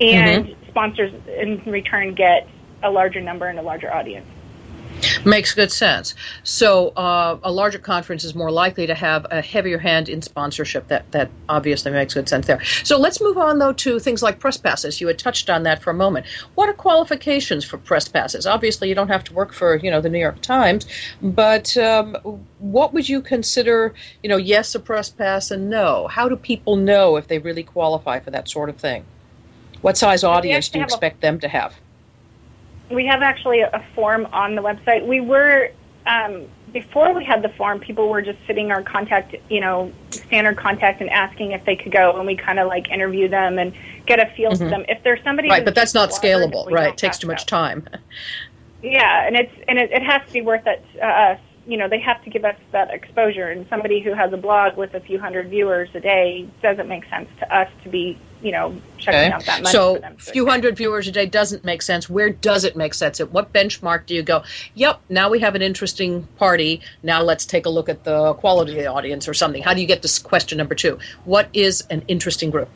and 0.00 0.46
mm-hmm. 0.46 0.68
sponsors 0.68 1.12
in 1.26 1.62
return 1.66 2.14
get 2.14 2.48
a 2.82 2.90
larger 2.90 3.20
number 3.20 3.46
and 3.46 3.58
a 3.58 3.62
larger 3.62 3.92
audience. 3.92 4.26
Makes 5.24 5.54
good 5.54 5.70
sense. 5.70 6.14
So, 6.42 6.88
uh, 6.90 7.38
a 7.44 7.52
larger 7.52 7.78
conference 7.78 8.24
is 8.24 8.34
more 8.34 8.50
likely 8.50 8.88
to 8.88 8.94
have 8.94 9.24
a 9.30 9.40
heavier 9.40 9.78
hand 9.78 10.08
in 10.08 10.20
sponsorship. 10.20 10.88
That 10.88 11.10
that 11.12 11.30
obviously 11.48 11.92
makes 11.92 12.14
good 12.14 12.28
sense 12.28 12.48
there. 12.48 12.60
So, 12.82 12.98
let's 12.98 13.20
move 13.20 13.38
on 13.38 13.58
though 13.58 13.72
to 13.72 14.00
things 14.00 14.22
like 14.22 14.40
press 14.40 14.56
passes. 14.56 15.00
You 15.00 15.06
had 15.06 15.18
touched 15.18 15.48
on 15.48 15.62
that 15.62 15.80
for 15.80 15.90
a 15.90 15.94
moment. 15.94 16.26
What 16.56 16.68
are 16.68 16.72
qualifications 16.72 17.64
for 17.64 17.78
press 17.78 18.08
passes? 18.08 18.46
Obviously, 18.46 18.88
you 18.88 18.96
don't 18.96 19.08
have 19.08 19.22
to 19.24 19.34
work 19.34 19.52
for 19.52 19.76
you 19.76 19.90
know 19.90 20.00
the 20.00 20.08
New 20.08 20.18
York 20.18 20.40
Times, 20.40 20.86
but 21.22 21.76
um, 21.76 22.16
what 22.58 22.92
would 22.92 23.08
you 23.08 23.22
consider? 23.22 23.94
You 24.24 24.28
know, 24.28 24.38
yes, 24.38 24.74
a 24.74 24.80
press 24.80 25.08
pass, 25.08 25.52
and 25.52 25.70
no. 25.70 26.08
How 26.08 26.28
do 26.28 26.36
people 26.36 26.74
know 26.74 27.16
if 27.16 27.28
they 27.28 27.38
really 27.38 27.62
qualify 27.62 28.18
for 28.18 28.30
that 28.32 28.48
sort 28.48 28.68
of 28.68 28.76
thing? 28.76 29.04
What 29.82 29.96
size 29.96 30.24
audience 30.24 30.68
do 30.68 30.78
you 30.78 30.84
expect 30.84 31.18
a- 31.18 31.20
them 31.20 31.40
to 31.40 31.48
have? 31.48 31.76
We 32.92 33.06
have 33.06 33.22
actually 33.22 33.60
a 33.60 33.84
form 33.94 34.26
on 34.32 34.54
the 34.54 34.62
website. 34.62 35.06
We 35.06 35.20
were 35.20 35.70
um, 36.06 36.46
before 36.72 37.14
we 37.14 37.24
had 37.24 37.42
the 37.42 37.48
form, 37.50 37.78
people 37.78 38.08
were 38.08 38.22
just 38.22 38.38
sitting 38.46 38.70
our 38.70 38.82
contact, 38.82 39.34
you 39.50 39.60
know, 39.60 39.92
standard 40.10 40.56
contact 40.56 41.00
and 41.00 41.10
asking 41.10 41.52
if 41.52 41.64
they 41.64 41.76
could 41.76 41.92
go, 41.92 42.16
and 42.16 42.26
we 42.26 42.36
kind 42.36 42.58
of 42.58 42.68
like 42.68 42.90
interview 42.90 43.28
them 43.28 43.58
and 43.58 43.72
get 44.06 44.18
a 44.18 44.26
feel 44.34 44.50
mm-hmm. 44.52 44.64
for 44.64 44.70
them. 44.70 44.84
If 44.88 45.02
there's 45.02 45.22
somebody, 45.22 45.48
right, 45.48 45.64
but 45.64 45.74
that's 45.74 45.94
not 45.94 46.10
scalable, 46.10 46.70
right? 46.70 46.92
It 46.92 46.98
takes 46.98 47.18
too 47.18 47.26
much 47.26 47.46
time. 47.46 47.88
Yeah, 48.84 49.24
and 49.28 49.36
it's 49.36 49.52
and 49.68 49.78
it, 49.78 49.92
it 49.92 50.02
has 50.02 50.26
to 50.26 50.32
be 50.32 50.40
worth 50.40 50.66
it 50.66 50.84
to 50.94 51.06
us. 51.06 51.38
You 51.66 51.76
know, 51.76 51.88
they 51.88 52.00
have 52.00 52.22
to 52.24 52.30
give 52.30 52.44
us 52.44 52.56
that 52.72 52.90
exposure, 52.90 53.48
and 53.48 53.66
somebody 53.68 54.00
who 54.00 54.14
has 54.14 54.32
a 54.32 54.36
blog 54.36 54.76
with 54.76 54.94
a 54.94 55.00
few 55.00 55.18
hundred 55.18 55.48
viewers 55.48 55.88
a 55.94 56.00
day 56.00 56.48
doesn't 56.60 56.88
make 56.88 57.04
sense 57.08 57.28
to 57.38 57.54
us 57.54 57.70
to 57.84 57.88
be 57.88 58.18
you 58.42 58.50
know, 58.50 58.76
checking 58.98 59.20
okay. 59.20 59.30
out 59.30 59.44
that 59.46 59.62
money 59.62 59.72
so 59.72 59.96
a 60.02 60.14
few 60.18 60.46
hundred 60.46 60.76
viewers 60.76 61.06
a 61.06 61.12
day 61.12 61.26
doesn't 61.26 61.64
make 61.64 61.80
sense. 61.80 62.10
Where 62.10 62.30
does 62.30 62.64
it 62.64 62.76
make 62.76 62.92
sense? 62.92 63.20
At 63.20 63.30
what 63.30 63.52
benchmark 63.52 64.06
do 64.06 64.14
you 64.14 64.22
go? 64.22 64.42
Yep, 64.74 65.00
now 65.08 65.30
we 65.30 65.38
have 65.40 65.54
an 65.54 65.62
interesting 65.62 66.24
party. 66.36 66.80
Now 67.02 67.22
let's 67.22 67.46
take 67.46 67.66
a 67.66 67.68
look 67.68 67.88
at 67.88 68.04
the 68.04 68.34
quality 68.34 68.72
of 68.72 68.78
the 68.78 68.86
audience 68.86 69.28
or 69.28 69.34
something. 69.34 69.62
How 69.62 69.74
do 69.74 69.80
you 69.80 69.86
get 69.86 70.02
to 70.02 70.22
question 70.22 70.58
number 70.58 70.74
two? 70.74 70.98
What 71.24 71.48
is 71.52 71.82
an 71.88 72.02
interesting 72.08 72.50
group? 72.50 72.68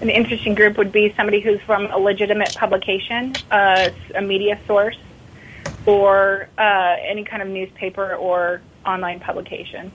An 0.00 0.10
interesting 0.10 0.54
group 0.54 0.76
would 0.76 0.92
be 0.92 1.12
somebody 1.16 1.40
who's 1.40 1.60
from 1.62 1.86
a 1.86 1.98
legitimate 1.98 2.54
publication, 2.54 3.34
uh, 3.50 3.88
a 4.14 4.22
media 4.22 4.60
source, 4.66 4.98
or 5.86 6.48
uh, 6.58 6.96
any 7.06 7.24
kind 7.24 7.42
of 7.42 7.48
newspaper 7.48 8.14
or 8.14 8.60
online 8.84 9.20
publication. 9.20 9.92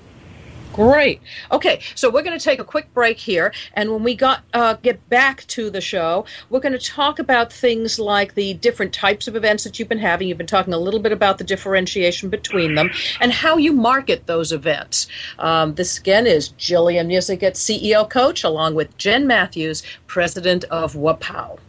Great. 0.74 1.22
Okay, 1.52 1.82
so 1.94 2.10
we're 2.10 2.24
going 2.24 2.38
to 2.38 2.44
take 2.44 2.60
a 2.60 2.64
quick 2.64 2.92
break 2.96 3.20
here, 3.20 3.54
and 3.76 3.92
when 3.92 4.02
we 4.02 4.16
got 4.16 4.44
uh, 4.56 4.74
get 4.82 5.08
back 5.08 5.46
to 5.46 5.70
the 5.70 5.80
show, 5.80 6.26
we're 6.50 6.60
going 6.60 6.74
to 6.74 6.80
talk 6.80 7.20
about 7.20 7.54
things 7.54 8.00
like 8.00 8.34
the 8.34 8.56
different 8.56 8.92
types 8.92 9.28
of 9.28 9.36
events 9.36 9.64
that 9.66 9.78
you've 9.78 9.88
been 9.88 10.00
having. 10.00 10.28
You've 10.28 10.40
been 10.40 10.48
talking 10.48 10.74
a 10.74 10.80
little 10.80 11.00
bit 11.00 11.12
about 11.12 11.38
the 11.38 11.44
differentiation 11.44 12.32
between 12.32 12.74
them 12.74 12.90
and 13.22 13.32
how 13.32 13.58
you 13.58 13.72
market 13.72 14.26
those 14.26 14.52
events. 14.52 15.08
Um, 15.38 15.76
this 15.76 16.00
again 16.00 16.26
is 16.26 16.50
Jillian 16.54 17.06
Muessig 17.06 17.44
at 17.44 17.54
CEO 17.54 18.10
Coach, 18.10 18.44
along 18.44 18.74
with 18.74 18.98
Jenn 18.98 19.28
Matthews, 19.28 19.84
president 20.08 20.64
of 20.66 20.96
WAPPOW. 20.96 21.60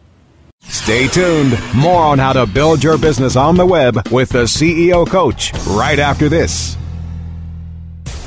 Stay 0.69 1.09
tuned. 1.09 1.59
More 1.75 2.03
on 2.03 2.19
how 2.19 2.33
to 2.33 2.47
build 2.47 2.83
your 2.83 2.99
business 2.99 3.37
on 3.37 3.57
the 3.57 3.67
web 3.67 4.09
with 4.11 4.31
the 4.31 4.45
CEO 4.45 5.07
Coach 5.07 5.53
right 5.67 5.99
after 5.99 6.29
this. 6.29 6.77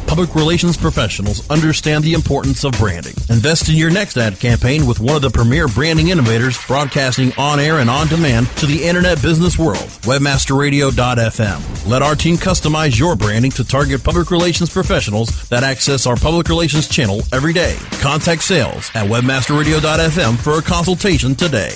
Public 0.07 0.33
relations 0.35 0.77
professionals 0.77 1.47
understand 1.49 2.01
the 2.03 2.13
importance 2.13 2.63
of 2.63 2.71
branding. 2.73 3.13
Invest 3.29 3.67
in 3.67 3.75
your 3.75 3.91
next 3.91 4.17
ad 4.17 4.39
campaign 4.39 4.87
with 4.87 5.01
one 5.01 5.17
of 5.17 5.21
the 5.21 5.29
premier 5.29 5.67
branding 5.67 6.07
innovators 6.09 6.57
broadcasting 6.65 7.33
on 7.37 7.59
air 7.59 7.79
and 7.79 7.89
on 7.89 8.07
demand 8.07 8.47
to 8.57 8.65
the 8.65 8.85
internet 8.85 9.21
business 9.21 9.59
world. 9.59 9.89
Webmasterradio.fm. 10.07 11.87
Let 11.87 12.01
our 12.01 12.15
team 12.15 12.37
customize 12.37 12.97
your 12.97 13.17
branding 13.17 13.51
to 13.51 13.65
target 13.65 14.01
public 14.01 14.31
relations 14.31 14.69
professionals 14.69 15.49
that 15.49 15.63
access 15.63 16.07
our 16.07 16.15
public 16.15 16.47
relations 16.47 16.87
channel 16.87 17.21
every 17.33 17.51
day. 17.53 17.75
Contact 17.99 18.41
sales 18.41 18.89
at 18.95 19.07
webmasterradio.fm 19.07 20.37
for 20.37 20.57
a 20.57 20.61
consultation 20.61 21.35
today. 21.35 21.75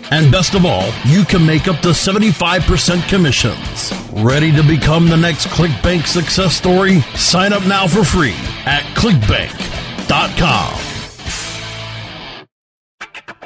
And 0.11 0.29
best 0.29 0.55
of 0.55 0.65
all, 0.65 0.91
you 1.05 1.23
can 1.23 1.45
make 1.45 1.69
up 1.69 1.79
to 1.81 1.89
75% 1.89 3.07
commissions. 3.07 3.93
Ready 4.21 4.51
to 4.51 4.61
become 4.61 5.07
the 5.07 5.15
next 5.15 5.47
ClickBank 5.47 6.05
success 6.05 6.53
story? 6.53 6.99
Sign 7.15 7.53
up 7.53 7.65
now 7.65 7.87
for 7.87 8.03
free 8.03 8.35
at 8.65 8.83
ClickBank 8.95 9.71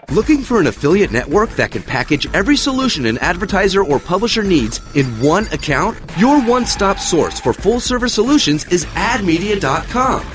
Looking 0.09 0.41
for 0.41 0.59
an 0.59 0.67
affiliate 0.67 1.11
network 1.11 1.51
that 1.51 1.71
can 1.71 1.83
package 1.83 2.33
every 2.33 2.57
solution 2.57 3.05
an 3.05 3.19
advertiser 3.19 3.83
or 3.83 3.99
publisher 3.99 4.41
needs 4.41 4.81
in 4.95 5.05
one 5.19 5.45
account? 5.47 5.97
Your 6.17 6.41
one 6.41 6.65
stop 6.65 6.97
source 6.97 7.39
for 7.39 7.53
full 7.53 7.79
service 7.79 8.13
solutions 8.15 8.65
is 8.65 8.85
admedia.com. 8.85 10.34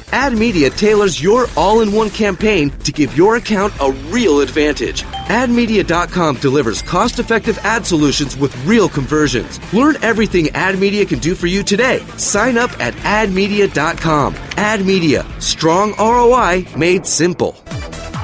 AdMedia 0.11 0.75
tailors 0.75 1.21
your 1.21 1.47
all-in-one 1.55 2.09
campaign 2.09 2.69
to 2.83 2.91
give 2.91 3.15
your 3.15 3.37
account 3.37 3.73
a 3.79 3.91
real 4.09 4.41
advantage. 4.41 5.03
AdMedia.com 5.03 6.35
delivers 6.35 6.81
cost-effective 6.81 7.57
ad 7.59 7.85
solutions 7.85 8.35
with 8.35 8.53
real 8.65 8.89
conversions. 8.89 9.59
Learn 9.73 9.95
everything 10.01 10.47
AdMedia 10.47 11.07
can 11.07 11.19
do 11.19 11.33
for 11.33 11.47
you 11.47 11.63
today. 11.63 11.99
Sign 12.17 12.57
up 12.57 12.77
at 12.79 12.93
AdMedia.com. 12.95 14.35
AdMedia, 14.35 15.41
strong 15.41 15.93
ROI 15.97 16.65
made 16.77 17.07
simple. 17.07 17.55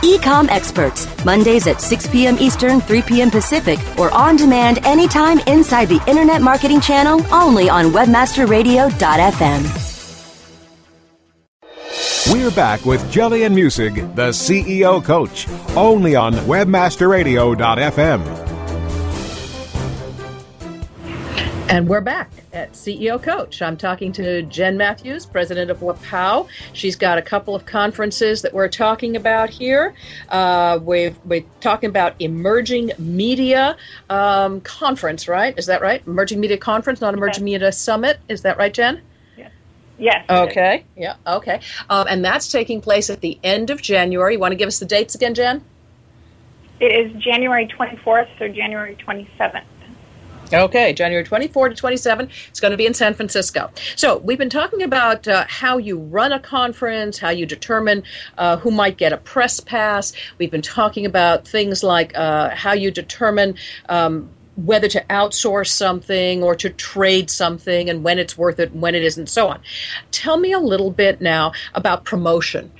Ecom 0.03 0.47
Experts, 0.49 1.07
Mondays 1.25 1.65
at 1.67 1.81
6 1.81 2.07
p.m. 2.07 2.37
Eastern, 2.37 2.81
3 2.81 3.01
p.m. 3.01 3.31
Pacific, 3.31 3.79
or 3.97 4.13
on 4.13 4.35
demand 4.35 4.85
anytime 4.85 5.39
inside 5.47 5.85
the 5.85 6.03
Internet 6.07 6.41
Marketing 6.41 6.79
Channel 6.79 7.21
only 7.33 7.69
on 7.69 7.85
WebmasterRadio.fm. 7.85 9.96
We're 12.29 12.51
back 12.51 12.85
with 12.85 13.01
Jillian 13.09 13.53
Muessig, 13.53 14.13
the 14.15 14.31
CEO 14.31 15.01
coach, 15.01 15.47
only 15.77 16.17
on 16.17 16.33
webmasterradio.fm. 16.33 18.21
And 21.69 21.87
we're 21.87 22.01
back 22.01 22.29
at 22.51 22.73
CEO 22.73 23.21
Coach. 23.21 23.61
I'm 23.61 23.77
talking 23.77 24.11
to 24.13 24.41
Jenn 24.43 24.75
Matthews, 24.75 25.25
president 25.25 25.71
of 25.71 25.79
Wappow. 25.79 26.49
She's 26.73 26.97
got 26.97 27.17
a 27.17 27.21
couple 27.21 27.55
of 27.55 27.65
conferences 27.65 28.41
that 28.41 28.53
we're 28.53 28.67
talking 28.67 29.15
about 29.15 29.49
here. 29.49 29.93
Uh, 30.27 30.79
we 30.81 31.05
are 31.05 31.13
talking 31.61 31.89
about 31.89 32.13
Emerging 32.19 32.91
Media 32.97 33.77
um, 34.09 34.59
Conference, 34.61 35.29
right? 35.29 35.57
Is 35.57 35.65
that 35.67 35.81
right? 35.81 36.05
Emerging 36.05 36.41
Media 36.41 36.57
Conference, 36.57 36.99
not 36.99 37.13
Emerging 37.13 37.45
Media 37.45 37.71
Summit. 37.71 38.19
Is 38.27 38.41
that 38.41 38.57
right, 38.57 38.73
Jen? 38.73 39.01
Yes. 39.99 40.25
Okay. 40.29 40.85
Yeah. 40.95 41.15
Okay. 41.25 41.59
Um, 41.89 42.07
and 42.09 42.23
that's 42.23 42.51
taking 42.51 42.81
place 42.81 43.09
at 43.09 43.21
the 43.21 43.39
end 43.43 43.69
of 43.69 43.81
January. 43.81 44.33
You 44.33 44.39
want 44.39 44.51
to 44.51 44.57
give 44.57 44.67
us 44.67 44.79
the 44.79 44.85
dates 44.85 45.15
again, 45.15 45.33
Jen? 45.33 45.63
It 46.79 46.85
is 46.85 47.21
January 47.21 47.67
24th 47.67 48.27
through 48.37 48.53
January 48.53 48.95
27th. 48.95 49.63
Okay, 50.53 50.93
January 50.93 51.25
24 51.25 51.69
to 51.69 51.75
27. 51.75 52.29
It's 52.47 52.59
going 52.59 52.71
to 52.71 52.77
be 52.77 52.85
in 52.85 52.93
San 52.93 53.13
Francisco. 53.13 53.69
So, 53.95 54.17
we've 54.19 54.37
been 54.37 54.49
talking 54.49 54.81
about 54.81 55.27
uh, 55.27 55.45
how 55.47 55.77
you 55.77 55.99
run 55.99 56.31
a 56.31 56.39
conference, 56.39 57.17
how 57.17 57.29
you 57.29 57.45
determine 57.45 58.03
uh, 58.37 58.57
who 58.57 58.71
might 58.71 58.97
get 58.97 59.11
a 59.11 59.17
press 59.17 59.59
pass. 59.59 60.13
We've 60.37 60.51
been 60.51 60.61
talking 60.61 61.05
about 61.05 61.45
things 61.45 61.83
like 61.83 62.17
uh, 62.17 62.55
how 62.55 62.73
you 62.73 62.91
determine 62.91 63.55
um, 63.89 64.29
whether 64.57 64.87
to 64.89 65.03
outsource 65.09 65.69
something 65.69 66.43
or 66.43 66.55
to 66.55 66.69
trade 66.69 67.29
something 67.29 67.89
and 67.89 68.03
when 68.03 68.19
it's 68.19 68.37
worth 68.37 68.59
it 68.59 68.71
and 68.71 68.81
when 68.81 68.95
it 68.95 69.03
isn't, 69.03 69.27
so 69.27 69.47
on. 69.47 69.59
Tell 70.11 70.37
me 70.37 70.51
a 70.51 70.59
little 70.59 70.91
bit 70.91 71.21
now 71.21 71.53
about 71.75 72.03
promotion. 72.03 72.71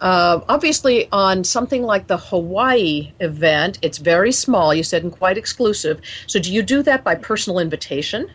Uh, 0.00 0.40
obviously, 0.48 1.08
on 1.12 1.44
something 1.44 1.82
like 1.82 2.06
the 2.06 2.18
Hawaii 2.18 3.12
event, 3.20 3.78
it's 3.82 3.98
very 3.98 4.32
small, 4.32 4.74
you 4.74 4.82
said, 4.82 5.02
and 5.02 5.12
quite 5.12 5.38
exclusive. 5.38 6.00
So, 6.26 6.38
do 6.38 6.52
you 6.52 6.62
do 6.62 6.82
that 6.82 7.04
by 7.04 7.14
personal 7.14 7.58
invitation? 7.58 8.30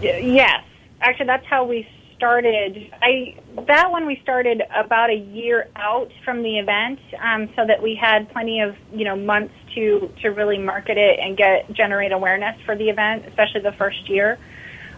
Yes. 0.00 0.64
Actually, 1.00 1.26
that's 1.26 1.46
how 1.46 1.64
we 1.64 1.86
started. 2.16 2.90
I 3.02 3.36
that 3.66 3.90
one 3.90 4.06
we 4.06 4.18
started 4.22 4.62
about 4.74 5.10
a 5.10 5.16
year 5.16 5.68
out 5.76 6.10
from 6.24 6.42
the 6.42 6.58
event, 6.58 7.00
um, 7.20 7.48
so 7.54 7.66
that 7.66 7.82
we 7.82 7.94
had 7.94 8.30
plenty 8.32 8.60
of 8.60 8.76
you 8.92 9.04
know 9.04 9.16
months 9.16 9.54
to 9.74 10.10
to 10.22 10.28
really 10.28 10.58
market 10.58 10.96
it 10.96 11.18
and 11.18 11.36
get 11.36 11.70
generate 11.72 12.12
awareness 12.12 12.60
for 12.64 12.76
the 12.76 12.88
event, 12.88 13.26
especially 13.26 13.60
the 13.60 13.72
first 13.72 14.08
year. 14.08 14.38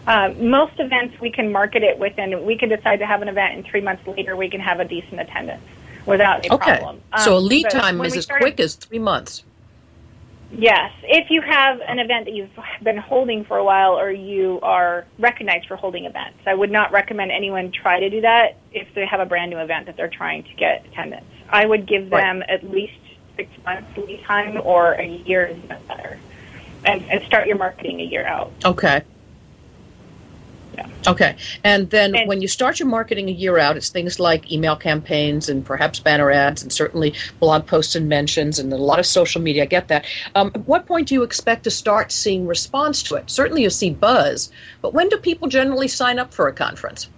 Uh, 0.07 0.33
most 0.37 0.79
events 0.79 1.19
we 1.19 1.31
can 1.31 1.51
market 1.51 1.83
it 1.83 1.97
within. 1.97 2.45
We 2.45 2.57
can 2.57 2.69
decide 2.69 2.97
to 2.99 3.05
have 3.05 3.21
an 3.21 3.27
event, 3.27 3.55
and 3.55 3.65
three 3.65 3.81
months 3.81 4.05
later 4.07 4.35
we 4.35 4.49
can 4.49 4.61
have 4.61 4.79
a 4.79 4.85
decent 4.85 5.19
attendance 5.19 5.63
without 6.05 6.45
any 6.45 6.51
okay. 6.51 6.77
problem. 6.77 7.01
Um, 7.11 7.21
so 7.21 7.33
a 7.33 7.37
um, 7.37 7.45
lead 7.45 7.69
time 7.69 8.01
is 8.01 8.15
as 8.15 8.23
started, 8.25 8.43
quick 8.43 8.59
as 8.59 8.75
three 8.75 8.99
months. 8.99 9.43
Yes, 10.57 10.91
if 11.03 11.29
you 11.29 11.41
have 11.41 11.81
an 11.81 11.99
event 11.99 12.25
that 12.25 12.33
you've 12.33 12.49
been 12.81 12.97
holding 12.97 13.43
for 13.43 13.57
a 13.57 13.63
while, 13.63 13.99
or 13.99 14.11
you 14.11 14.59
are 14.61 15.05
recognized 15.19 15.67
for 15.67 15.75
holding 15.75 16.05
events, 16.05 16.39
I 16.45 16.53
would 16.53 16.71
not 16.71 16.91
recommend 16.91 17.31
anyone 17.31 17.71
try 17.71 17.99
to 17.99 18.09
do 18.09 18.21
that 18.21 18.57
if 18.71 18.93
they 18.93 19.05
have 19.05 19.19
a 19.19 19.25
brand 19.25 19.51
new 19.51 19.59
event 19.59 19.87
that 19.87 19.97
they're 19.97 20.07
trying 20.07 20.43
to 20.43 20.53
get 20.53 20.85
attendance. 20.85 21.25
I 21.49 21.65
would 21.65 21.85
give 21.85 22.09
them 22.09 22.39
right. 22.39 22.49
at 22.49 22.69
least 22.69 22.93
six 23.35 23.49
months 23.65 23.97
lead 23.97 24.23
time, 24.23 24.61
or 24.63 24.93
a 24.93 25.05
year 25.05 25.45
is 25.45 25.57
better, 25.63 26.17
and, 26.85 27.03
and 27.09 27.23
start 27.25 27.47
your 27.47 27.57
marketing 27.57 27.99
a 27.99 28.05
year 28.05 28.25
out. 28.25 28.51
Okay. 28.63 29.03
Yeah. 30.75 30.87
Okay. 31.07 31.35
And 31.63 31.89
then 31.89 32.15
and, 32.15 32.27
when 32.27 32.41
you 32.41 32.47
start 32.47 32.79
your 32.79 32.89
marketing 32.89 33.29
a 33.29 33.31
year 33.31 33.57
out, 33.57 33.77
it's 33.77 33.89
things 33.89 34.19
like 34.19 34.51
email 34.51 34.75
campaigns 34.75 35.47
and 35.47 35.65
perhaps 35.65 35.99
banner 35.99 36.31
ads 36.31 36.61
and 36.61 36.71
certainly 36.71 37.13
blog 37.39 37.65
posts 37.65 37.95
and 37.95 38.09
mentions 38.09 38.59
and 38.59 38.71
a 38.73 38.77
lot 38.77 38.99
of 38.99 39.05
social 39.05 39.41
media. 39.41 39.63
I 39.63 39.67
get 39.67 39.87
that. 39.87 40.05
Um, 40.35 40.51
at 40.53 40.67
what 40.67 40.85
point 40.85 41.07
do 41.07 41.13
you 41.13 41.23
expect 41.23 41.63
to 41.63 41.71
start 41.71 42.11
seeing 42.11 42.45
response 42.45 43.03
to 43.03 43.15
it? 43.15 43.29
Certainly 43.29 43.63
you 43.63 43.69
see 43.69 43.91
buzz, 43.91 44.51
but 44.81 44.93
when 44.93 45.07
do 45.09 45.17
people 45.17 45.47
generally 45.47 45.87
sign 45.87 46.19
up 46.19 46.33
for 46.33 46.47
a 46.47 46.53
conference? 46.53 47.09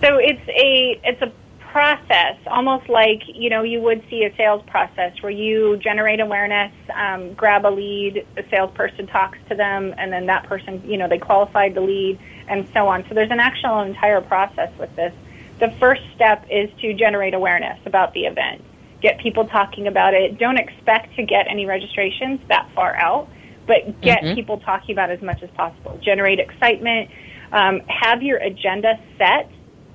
So 0.00 0.18
it's 0.18 0.48
a 0.48 1.00
it's 1.04 1.22
a 1.22 1.32
process, 1.74 2.36
almost 2.46 2.88
like 2.88 3.22
you 3.26 3.50
know 3.50 3.64
you 3.64 3.80
would 3.80 4.00
see 4.08 4.22
a 4.22 4.32
sales 4.36 4.62
process 4.68 5.12
where 5.20 5.32
you 5.32 5.76
generate 5.78 6.20
awareness, 6.20 6.72
um, 6.94 7.34
grab 7.34 7.66
a 7.66 7.68
lead, 7.68 8.24
a 8.36 8.48
salesperson 8.48 9.08
talks 9.08 9.38
to 9.48 9.56
them, 9.56 9.92
and 9.98 10.12
then 10.12 10.26
that 10.26 10.44
person, 10.44 10.80
you 10.88 10.96
know, 10.96 11.08
they 11.08 11.18
qualified 11.18 11.74
the 11.74 11.80
lead, 11.80 12.16
and 12.46 12.68
so 12.72 12.86
on. 12.86 13.04
So 13.08 13.14
there's 13.16 13.32
an 13.32 13.40
actual 13.40 13.80
entire 13.80 14.20
process 14.20 14.70
with 14.78 14.94
this. 14.94 15.12
The 15.58 15.72
first 15.80 16.02
step 16.14 16.46
is 16.48 16.70
to 16.80 16.94
generate 16.94 17.34
awareness 17.34 17.80
about 17.86 18.14
the 18.14 18.26
event, 18.26 18.62
get 19.02 19.18
people 19.18 19.48
talking 19.48 19.88
about 19.88 20.14
it. 20.14 20.38
Don't 20.38 20.58
expect 20.58 21.16
to 21.16 21.24
get 21.24 21.48
any 21.48 21.66
registrations 21.66 22.38
that 22.46 22.70
far 22.76 22.94
out, 22.94 23.28
but 23.66 24.00
get 24.00 24.22
mm-hmm. 24.22 24.36
people 24.36 24.60
talking 24.60 24.94
about 24.94 25.10
it 25.10 25.14
as 25.14 25.22
much 25.22 25.42
as 25.42 25.50
possible. 25.50 25.98
Generate 26.00 26.38
excitement. 26.38 27.10
Um, 27.50 27.80
have 27.88 28.22
your 28.22 28.38
agenda 28.38 28.96
set 29.18 29.50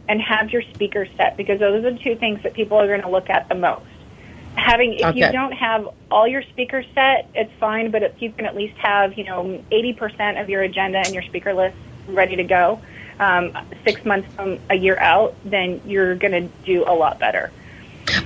and 0.10 0.20
have 0.22 0.52
your 0.52 0.64
speakers 0.74 1.08
set 1.16 1.38
because 1.38 1.60
those 1.60 1.86
are 1.86 1.92
the 1.92 2.00
two 2.00 2.16
things 2.16 2.42
that 2.44 2.54
people 2.54 2.78
are 2.78 2.88
going 2.88 3.04
to 3.04 3.10
look 3.10 3.30
at 3.30 3.48
the 3.48 3.56
most. 3.56 3.86
Having 4.56 4.96
if 4.96 5.06
okay. 5.06 5.20
you 5.20 5.32
don't 5.32 5.54
have 5.54 5.88
all 6.12 6.28
your 6.28 6.42
speakers 6.42 6.86
set, 6.96 7.30
it's 7.36 7.54
fine, 7.60 7.92
but 7.92 8.02
if 8.02 8.20
you 8.22 8.32
can 8.32 8.46
at 8.46 8.56
least 8.56 8.76
have 8.80 9.18
you 9.18 9.24
know 9.24 9.64
80% 9.72 10.42
of 10.42 10.50
your 10.50 10.64
agenda 10.64 10.98
and 10.98 11.14
your 11.14 11.24
speaker 11.24 11.54
list 11.54 11.78
ready 12.08 12.36
to 12.36 12.44
go, 12.44 12.82
um, 13.20 13.56
six 13.86 14.04
months 14.04 14.34
from 14.34 14.60
a 14.70 14.76
year 14.76 14.98
out, 14.98 15.36
then 15.46 15.80
you're 15.86 16.16
going 16.16 16.32
to 16.32 16.50
do 16.66 16.84
a 16.88 16.94
lot 16.94 17.20
better. 17.20 17.52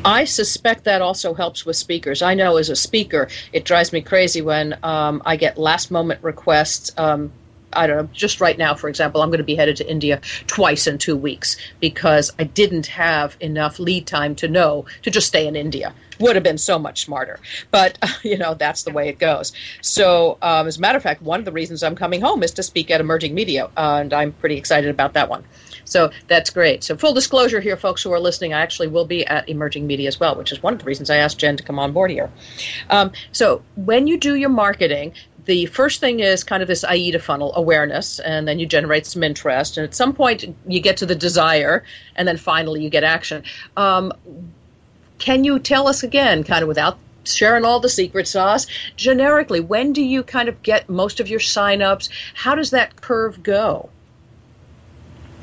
I 0.05 0.23
suspect 0.23 0.85
that 0.85 1.01
also 1.01 1.33
helps 1.33 1.65
with 1.65 1.75
speakers. 1.75 2.21
I 2.21 2.35
know 2.35 2.55
as 2.55 2.69
a 2.69 2.75
speaker, 2.75 3.27
it 3.51 3.65
drives 3.65 3.91
me 3.91 4.01
crazy 4.01 4.41
when 4.41 4.77
um, 4.81 5.21
I 5.25 5.35
get 5.35 5.57
last 5.57 5.91
moment 5.91 6.23
requests. 6.23 6.91
Um, 6.97 7.33
I 7.75 7.87
don't 7.87 7.97
know, 7.97 8.09
just 8.13 8.41
right 8.41 8.57
now, 8.57 8.75
for 8.75 8.87
example, 8.89 9.21
I'm 9.21 9.29
going 9.29 9.39
to 9.39 9.43
be 9.43 9.55
headed 9.55 9.77
to 9.77 9.89
India 9.89 10.21
twice 10.47 10.87
in 10.87 10.97
two 10.97 11.15
weeks 11.15 11.57
because 11.79 12.31
I 12.39 12.43
didn't 12.43 12.87
have 12.87 13.37
enough 13.39 13.79
lead 13.79 14.07
time 14.07 14.35
to 14.35 14.47
know 14.47 14.85
to 15.01 15.11
just 15.11 15.27
stay 15.27 15.47
in 15.47 15.55
India. 15.55 15.93
Would 16.19 16.35
have 16.35 16.43
been 16.43 16.57
so 16.57 16.77
much 16.77 17.03
smarter. 17.05 17.39
But, 17.71 17.97
you 18.23 18.37
know, 18.37 18.53
that's 18.53 18.83
the 18.83 18.91
way 18.91 19.09
it 19.09 19.19
goes. 19.19 19.51
So, 19.81 20.37
um, 20.41 20.67
as 20.67 20.77
a 20.77 20.81
matter 20.81 20.97
of 20.97 21.03
fact, 21.03 21.21
one 21.21 21.39
of 21.39 21.45
the 21.45 21.51
reasons 21.51 21.83
I'm 21.83 21.95
coming 21.95 22.21
home 22.21 22.43
is 22.43 22.51
to 22.51 22.63
speak 22.63 22.91
at 22.91 23.01
Emerging 23.01 23.33
Media, 23.33 23.65
uh, 23.77 23.99
and 24.01 24.13
I'm 24.13 24.31
pretty 24.33 24.57
excited 24.57 24.89
about 24.89 25.13
that 25.13 25.29
one. 25.29 25.43
So 25.85 26.11
that's 26.27 26.49
great. 26.49 26.83
So 26.83 26.95
full 26.95 27.13
disclosure 27.13 27.59
here, 27.59 27.77
folks 27.77 28.01
who 28.03 28.11
are 28.13 28.19
listening, 28.19 28.53
I 28.53 28.61
actually 28.61 28.87
will 28.87 29.05
be 29.05 29.25
at 29.25 29.47
Emerging 29.49 29.85
Media 29.85 30.07
as 30.07 30.19
well, 30.19 30.35
which 30.35 30.51
is 30.51 30.63
one 30.63 30.73
of 30.73 30.79
the 30.79 30.85
reasons 30.85 31.09
I 31.09 31.17
asked 31.17 31.39
Jen 31.39 31.57
to 31.57 31.63
come 31.63 31.79
on 31.79 31.91
board 31.91 32.11
here. 32.11 32.31
Um, 32.89 33.11
so 33.31 33.61
when 33.75 34.07
you 34.07 34.17
do 34.17 34.35
your 34.35 34.49
marketing, 34.49 35.13
the 35.45 35.65
first 35.67 35.99
thing 35.99 36.19
is 36.19 36.43
kind 36.43 36.61
of 36.61 36.67
this 36.67 36.83
AIDA 36.83 37.19
funnel 37.19 37.53
awareness, 37.55 38.19
and 38.19 38.47
then 38.47 38.59
you 38.59 38.65
generate 38.65 39.05
some 39.05 39.23
interest, 39.23 39.77
and 39.77 39.83
at 39.83 39.93
some 39.93 40.13
point 40.13 40.45
you 40.67 40.79
get 40.79 40.97
to 40.97 41.05
the 41.05 41.15
desire, 41.15 41.83
and 42.15 42.27
then 42.27 42.37
finally 42.37 42.81
you 42.81 42.89
get 42.89 43.03
action. 43.03 43.43
Um, 43.75 44.13
can 45.19 45.43
you 45.43 45.59
tell 45.59 45.87
us 45.87 46.03
again, 46.03 46.43
kind 46.43 46.61
of 46.61 46.67
without 46.67 46.97
sharing 47.25 47.63
all 47.63 47.79
the 47.79 47.89
secret 47.89 48.27
sauce, 48.27 48.67
generically, 48.95 49.59
when 49.59 49.93
do 49.93 50.01
you 50.01 50.23
kind 50.23 50.49
of 50.49 50.61
get 50.63 50.89
most 50.89 51.19
of 51.19 51.27
your 51.27 51.39
signups? 51.39 52.09
How 52.33 52.55
does 52.55 52.71
that 52.71 53.01
curve 53.01 53.41
go? 53.43 53.89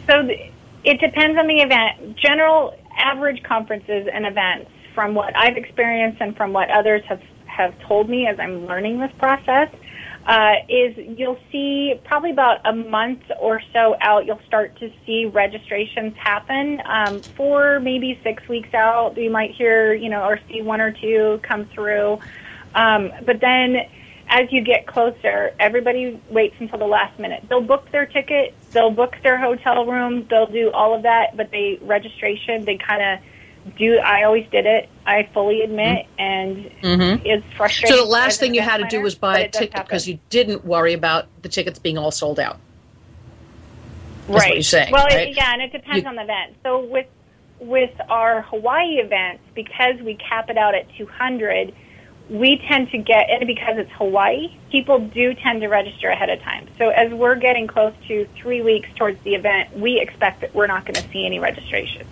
So 0.07 0.29
it 0.85 1.01
depends 1.01 1.39
on 1.39 1.47
the 1.47 1.61
event. 1.61 2.17
General 2.17 2.77
average 2.97 3.43
conferences 3.43 4.09
and 4.13 4.27
events, 4.27 4.71
from 4.95 5.15
what 5.15 5.37
I've 5.37 5.57
experienced 5.57 6.21
and 6.21 6.37
from 6.37 6.53
what 6.53 6.71
others 6.71 7.03
have 7.05 7.23
have 7.47 7.79
told 7.81 8.09
me 8.09 8.27
as 8.27 8.39
I'm 8.39 8.67
learning 8.67 9.01
this 9.01 9.13
process, 9.19 9.69
uh, 10.26 10.54
is 10.68 10.94
you'll 11.16 11.38
see 11.50 11.94
probably 12.04 12.30
about 12.30 12.59
a 12.66 12.72
month 12.74 13.22
or 13.40 13.61
so 13.72 13.96
out, 14.00 14.26
you'll 14.26 14.40
start 14.46 14.78
to 14.78 14.90
see 15.06 15.26
registrations 15.26 16.14
happen. 16.22 16.80
Um, 16.87 17.24
four, 17.37 17.80
maybe 17.80 18.20
six 18.22 18.42
weeks 18.48 18.68
out, 18.74 19.14
you 19.16 19.30
might 19.30 19.52
hear, 19.52 19.94
you 19.94 20.11
know, 20.11 20.22
or 20.22 20.38
see 20.50 20.62
one 20.62 20.80
or 20.80 20.92
two 20.92 21.40
come 21.48 21.68
through. 21.74 22.18
Um, 22.74 23.11
but 23.24 23.40
then 23.40 23.76
as 24.28 24.44
you 24.50 24.62
get 24.62 24.87
closer, 24.87 25.50
everybody 25.59 26.22
waits 26.30 26.54
until 26.61 26.78
the 26.78 26.87
last 26.87 27.18
minute. 27.18 27.44
They'll 27.48 27.62
book 27.62 27.90
their 27.90 28.06
ticket, 28.06 28.56
they'll 28.72 28.92
book 28.92 29.14
their 29.24 29.38
hotel 29.40 29.87
room, 29.87 30.26
they'll 30.30 30.46
do 30.46 30.70
all 30.72 30.94
of 30.94 31.02
that, 31.02 31.37
but 31.37 31.50
they 31.50 31.78
registration, 31.83 32.64
they 32.64 32.78
kind 32.87 33.02
of 33.02 33.24
do 33.77 33.99
I 33.99 34.25
always 34.25 34.46
did 34.51 34.66
it. 34.66 34.88
I 35.07 35.29
fully 35.35 35.62
admit, 35.62 36.07
mm-hmm. 36.07 36.20
and 36.20 36.57
mm-hmm. 36.83 37.27
it's 37.27 37.46
frustrating. 37.57 37.96
So 37.96 38.05
the 38.05 38.11
last 38.11 38.40
thing 38.40 38.55
you 38.55 38.62
had 38.62 38.79
to 38.79 38.87
do 38.88 39.01
was 39.01 39.14
buy 39.14 39.40
a 39.40 39.49
ticket 39.49 39.85
because 39.85 40.09
you 40.09 40.18
didn't 40.31 40.64
worry 40.64 40.92
about 40.92 41.27
the 41.42 41.49
tickets 41.49 41.79
being 41.79 41.99
all 41.99 42.11
sold 42.11 42.40
out. 42.40 42.59
That's 44.29 44.40
right. 44.40 44.64
Saying, 44.64 44.92
well, 44.92 45.07
right? 45.07 45.29
It, 45.29 45.37
yeah, 45.37 45.53
and 45.53 45.62
it 45.62 45.73
depends 45.73 46.03
you, 46.03 46.09
on 46.09 46.16
the 46.16 46.23
event. 46.23 46.57
So 46.62 46.81
with 46.81 47.07
with 47.59 47.92
our 48.09 48.42
Hawaii 48.42 48.99
events, 48.99 49.42
because 49.55 50.01
we 50.01 50.14
cap 50.14 50.49
it 50.49 50.57
out 50.57 50.75
at 50.75 50.87
200, 50.96 51.75
we 52.31 52.59
tend 52.68 52.90
to 52.90 52.99
get, 52.99 53.29
and 53.29 53.46
because 53.46 53.77
it's 53.77 53.90
Hawaii, 53.92 54.57
people 54.70 54.99
do 54.99 55.35
tend 55.35 55.61
to 55.61 55.68
register 55.68 56.09
ahead 56.09 56.31
of 56.31 56.40
time. 56.40 56.68
So 56.79 56.88
as 56.88 57.12
we're 57.12 57.35
getting 57.35 57.66
close 57.66 57.92
to 58.09 58.27
three 58.37 58.62
weeks 58.62 58.88
towards 58.94 59.20
the 59.25 59.35
event, 59.35 59.77
we 59.77 60.01
expect 60.01 60.40
that 60.40 60.55
we're 60.55 60.68
not 60.68 60.87
going 60.87 60.94
to 60.94 61.09
see 61.11 61.27
any 61.27 61.38
registrations. 61.38 62.09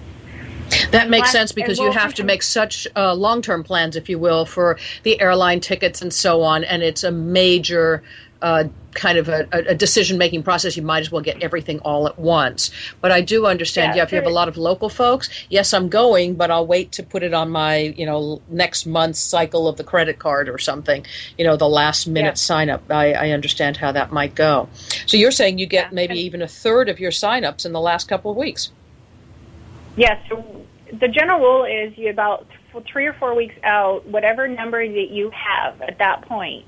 That 0.91 1.09
makes 1.09 1.33
sense 1.33 1.53
because 1.53 1.79
you 1.79 1.91
have 1.91 2.15
to 2.15 2.25
make 2.25 2.43
such 2.43 2.87
uh, 2.97 3.15
long 3.15 3.43
term 3.43 3.65
plans, 3.65 3.97
if 3.97 4.09
you 4.09 4.19
will, 4.19 4.47
for 4.47 4.79
the 5.03 5.21
airline 5.21 5.61
tickets 5.61 6.03
and 6.03 6.13
so 6.13 6.43
on, 6.43 6.65
and 6.65 6.83
it's 6.83 7.05
a 7.05 7.11
major 7.11 8.03
uh, 8.41 8.65
kind 8.95 9.19
of 9.19 9.29
a, 9.29 9.47
a 9.53 9.75
decision 9.75 10.19
making 10.19 10.43
process. 10.43 10.77
You 10.77 10.83
might 10.83 11.01
as 11.01 11.11
well 11.11 11.23
get 11.23 11.43
everything 11.43 11.81
all 11.81 12.07
at 12.07 12.19
once. 12.19 12.71
But 13.01 13.13
I 13.13 13.21
do 13.21 13.47
understand. 13.47 13.91
Yeah, 13.91 13.97
yeah 13.99 14.03
if 14.05 14.13
you 14.13 14.17
have 14.17 14.27
a 14.27 14.31
lot 14.31 14.49
of 14.49 14.57
local 14.57 14.89
folks, 14.89 15.29
yes, 15.51 15.73
I'm 15.73 15.89
going, 15.89 16.35
but 16.35 16.51
I'll 16.51 16.67
wait 16.67 16.93
to 16.93 17.03
put 17.03 17.23
it 17.23 17.35
on 17.35 17.51
my 17.51 17.79
you 17.79 18.07
know 18.07 18.41
next 18.49 18.87
month's 18.87 19.21
cycle 19.21 19.69
of 19.69 19.77
the 19.77 19.85
credit 19.85 20.19
card 20.19 20.49
or 20.49 20.59
something. 20.59 21.05
You 21.37 21.45
know, 21.45 21.57
the 21.57 21.69
last 21.69 22.07
minute 22.07 22.31
yeah. 22.31 22.35
sign 22.35 22.71
up. 22.71 22.83
I, 22.91 23.13
I, 23.13 23.31
understand 23.31 23.77
how 23.77 23.93
that 23.93 24.13
might 24.13 24.35
go. 24.35 24.69
So 25.07 25.17
you're 25.17 25.31
saying 25.31 25.59
you 25.59 25.67
get 25.67 25.93
maybe 25.93 26.19
even 26.21 26.43
a 26.43 26.49
third 26.49 26.89
of 26.89 26.99
your 26.99 27.11
sign-ups 27.11 27.65
in 27.65 27.73
the 27.73 27.81
last 27.81 28.09
couple 28.09 28.31
of 28.31 28.37
weeks. 28.37 28.71
Yes. 29.99 30.21
Yeah, 30.31 30.37
so 30.37 30.67
the 31.01 31.09
general 31.09 31.41
rule 31.41 31.65
is 31.65 31.97
you 31.99 32.11
about 32.11 32.47
three 32.91 33.07
or 33.07 33.13
four 33.15 33.35
weeks 33.35 33.55
out, 33.65 34.07
whatever 34.07 34.47
number 34.47 34.87
that 34.87 35.11
you 35.11 35.31
have 35.31 35.81
at 35.83 35.99
that 35.99 36.23
point 36.23 36.65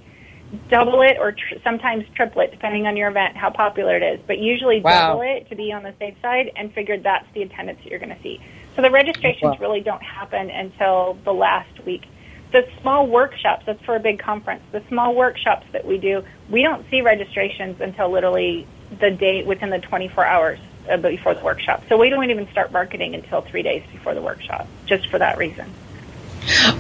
double 0.68 1.02
it 1.02 1.16
or 1.18 1.32
tr- 1.32 1.62
sometimes 1.62 2.04
triple 2.14 2.42
it, 2.42 2.50
depending 2.50 2.86
on 2.86 2.96
your 2.96 3.08
event, 3.08 3.36
how 3.36 3.50
popular 3.50 3.96
it 3.96 4.02
is. 4.02 4.20
But 4.26 4.38
usually 4.38 4.80
wow. 4.80 5.10
double 5.10 5.22
it 5.22 5.48
to 5.48 5.56
be 5.56 5.72
on 5.72 5.82
the 5.82 5.94
safe 5.98 6.14
side 6.20 6.50
and 6.56 6.72
figure 6.72 6.98
that's 6.98 7.26
the 7.34 7.42
attendance 7.42 7.78
that 7.82 7.90
you're 7.90 8.00
going 8.00 8.14
to 8.14 8.22
see. 8.22 8.40
So 8.76 8.82
the 8.82 8.90
registrations 8.90 9.52
wow. 9.52 9.56
really 9.60 9.80
don't 9.80 10.02
happen 10.02 10.50
until 10.50 11.18
the 11.24 11.32
last 11.32 11.84
week. 11.84 12.06
The 12.52 12.66
small 12.80 13.06
workshops, 13.06 13.64
that's 13.66 13.82
for 13.84 13.94
a 13.94 14.00
big 14.00 14.18
conference, 14.18 14.62
the 14.72 14.82
small 14.88 15.14
workshops 15.14 15.66
that 15.72 15.86
we 15.86 15.98
do, 15.98 16.24
we 16.50 16.62
don't 16.62 16.84
see 16.90 17.00
registrations 17.00 17.80
until 17.80 18.10
literally 18.10 18.66
the 19.00 19.10
day 19.10 19.44
within 19.44 19.70
the 19.70 19.78
24 19.78 20.26
hours 20.26 20.58
before 20.98 21.34
the 21.34 21.44
workshop. 21.44 21.82
So 21.88 21.96
we 21.96 22.08
don't 22.08 22.30
even 22.30 22.48
start 22.50 22.72
marketing 22.72 23.14
until 23.14 23.42
three 23.42 23.62
days 23.62 23.82
before 23.92 24.14
the 24.14 24.22
workshop, 24.22 24.66
just 24.86 25.08
for 25.08 25.18
that 25.18 25.38
reason. 25.38 25.72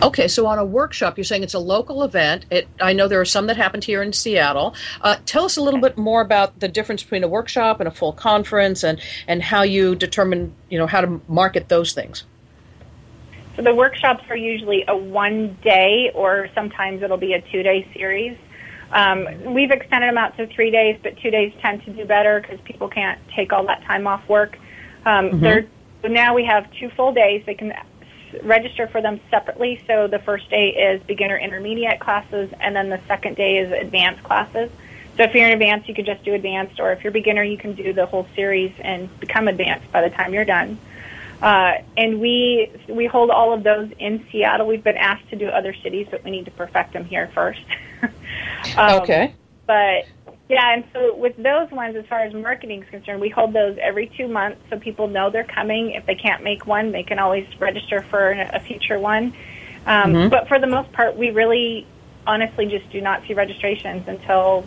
Okay, 0.02 0.26
so 0.26 0.46
on 0.46 0.58
a 0.58 0.64
workshop, 0.64 1.18
you're 1.18 1.24
saying 1.24 1.42
it's 1.42 1.54
a 1.54 1.58
local 1.58 2.02
event. 2.02 2.46
It, 2.50 2.66
I 2.80 2.92
know 2.92 3.08
there 3.08 3.20
are 3.20 3.26
some 3.26 3.46
that 3.48 3.56
happened 3.56 3.84
here 3.84 4.02
in 4.02 4.12
Seattle. 4.12 4.74
Uh, 5.02 5.16
tell 5.26 5.44
us 5.44 5.56
a 5.56 5.62
little 5.62 5.80
bit 5.80 5.98
more 5.98 6.22
about 6.22 6.58
the 6.60 6.68
difference 6.68 7.02
between 7.02 7.24
a 7.24 7.28
workshop 7.28 7.78
and 7.80 7.86
a 7.86 7.90
full 7.90 8.12
conference, 8.12 8.82
and 8.82 9.00
and 9.28 9.42
how 9.42 9.62
you 9.62 9.94
determine, 9.94 10.54
you 10.70 10.78
know, 10.78 10.86
how 10.86 11.02
to 11.02 11.20
market 11.28 11.68
those 11.68 11.92
things. 11.92 12.24
So 13.56 13.62
the 13.62 13.74
workshops 13.74 14.24
are 14.30 14.36
usually 14.36 14.84
a 14.88 14.96
one 14.96 15.58
day, 15.62 16.10
or 16.14 16.48
sometimes 16.54 17.02
it'll 17.02 17.18
be 17.18 17.34
a 17.34 17.42
two 17.42 17.62
day 17.62 17.86
series. 17.92 18.38
Um, 18.92 19.54
we've 19.54 19.70
extended 19.70 20.08
them 20.08 20.18
out 20.18 20.36
to 20.36 20.46
three 20.48 20.70
days, 20.70 20.98
but 21.02 21.16
two 21.18 21.30
days 21.30 21.52
tend 21.60 21.84
to 21.84 21.92
do 21.92 22.04
better 22.04 22.40
because 22.40 22.60
people 22.64 22.88
can't 22.88 23.20
take 23.34 23.52
all 23.52 23.64
that 23.66 23.82
time 23.84 24.06
off 24.06 24.28
work. 24.28 24.58
Um, 25.06 25.30
mm-hmm. 25.30 26.12
now 26.12 26.34
we 26.34 26.44
have 26.44 26.70
two 26.72 26.90
full 26.90 27.12
days. 27.12 27.44
They 27.46 27.54
can 27.54 27.72
register 28.42 28.88
for 28.88 29.00
them 29.00 29.20
separately. 29.30 29.82
So 29.86 30.06
the 30.06 30.18
first 30.18 30.50
day 30.50 30.70
is 30.70 31.02
beginner 31.04 31.38
intermediate 31.38 32.00
classes, 32.00 32.50
and 32.60 32.74
then 32.74 32.88
the 32.88 33.00
second 33.06 33.36
day 33.36 33.58
is 33.58 33.72
advanced 33.72 34.22
classes. 34.22 34.70
So 35.16 35.24
if 35.24 35.34
you're 35.34 35.46
in 35.46 35.52
advanced, 35.52 35.88
you 35.88 35.94
can 35.94 36.04
just 36.04 36.24
do 36.24 36.34
advanced, 36.34 36.80
or 36.80 36.92
if 36.92 37.04
you're 37.04 37.12
beginner, 37.12 37.42
you 37.42 37.58
can 37.58 37.74
do 37.74 37.92
the 37.92 38.06
whole 38.06 38.26
series 38.34 38.72
and 38.80 39.08
become 39.20 39.48
advanced 39.48 39.90
by 39.92 40.02
the 40.02 40.10
time 40.10 40.32
you're 40.34 40.44
done. 40.44 40.78
Uh, 41.42 41.78
and 41.96 42.20
we 42.20 42.70
we 42.88 43.06
hold 43.06 43.30
all 43.30 43.52
of 43.52 43.62
those 43.62 43.90
in 43.98 44.26
Seattle. 44.30 44.66
We've 44.66 44.84
been 44.84 44.98
asked 44.98 45.28
to 45.30 45.36
do 45.36 45.48
other 45.48 45.74
cities, 45.74 46.06
but 46.10 46.22
we 46.22 46.30
need 46.30 46.44
to 46.44 46.50
perfect 46.50 46.92
them 46.92 47.04
here 47.04 47.30
first. 47.34 47.60
um, 48.76 49.02
okay. 49.02 49.34
But 49.66 50.06
yeah, 50.48 50.74
and 50.74 50.84
so 50.92 51.14
with 51.14 51.36
those 51.36 51.70
ones, 51.70 51.94
as 51.96 52.04
far 52.06 52.20
as 52.20 52.34
marketing 52.34 52.82
is 52.82 52.88
concerned, 52.88 53.20
we 53.20 53.28
hold 53.28 53.52
those 53.52 53.78
every 53.80 54.08
two 54.08 54.26
months 54.26 54.60
so 54.68 54.78
people 54.78 55.06
know 55.06 55.30
they're 55.30 55.44
coming. 55.44 55.92
If 55.92 56.06
they 56.06 56.16
can't 56.16 56.42
make 56.42 56.66
one, 56.66 56.90
they 56.90 57.04
can 57.04 57.20
always 57.20 57.46
register 57.60 58.02
for 58.02 58.32
a 58.32 58.58
future 58.58 58.98
one. 58.98 59.32
Um, 59.86 60.12
mm-hmm. 60.12 60.28
But 60.28 60.48
for 60.48 60.58
the 60.58 60.66
most 60.66 60.92
part, 60.92 61.16
we 61.16 61.30
really 61.30 61.86
honestly 62.26 62.66
just 62.66 62.90
do 62.90 63.00
not 63.00 63.22
see 63.26 63.34
registrations 63.34 64.08
until 64.08 64.64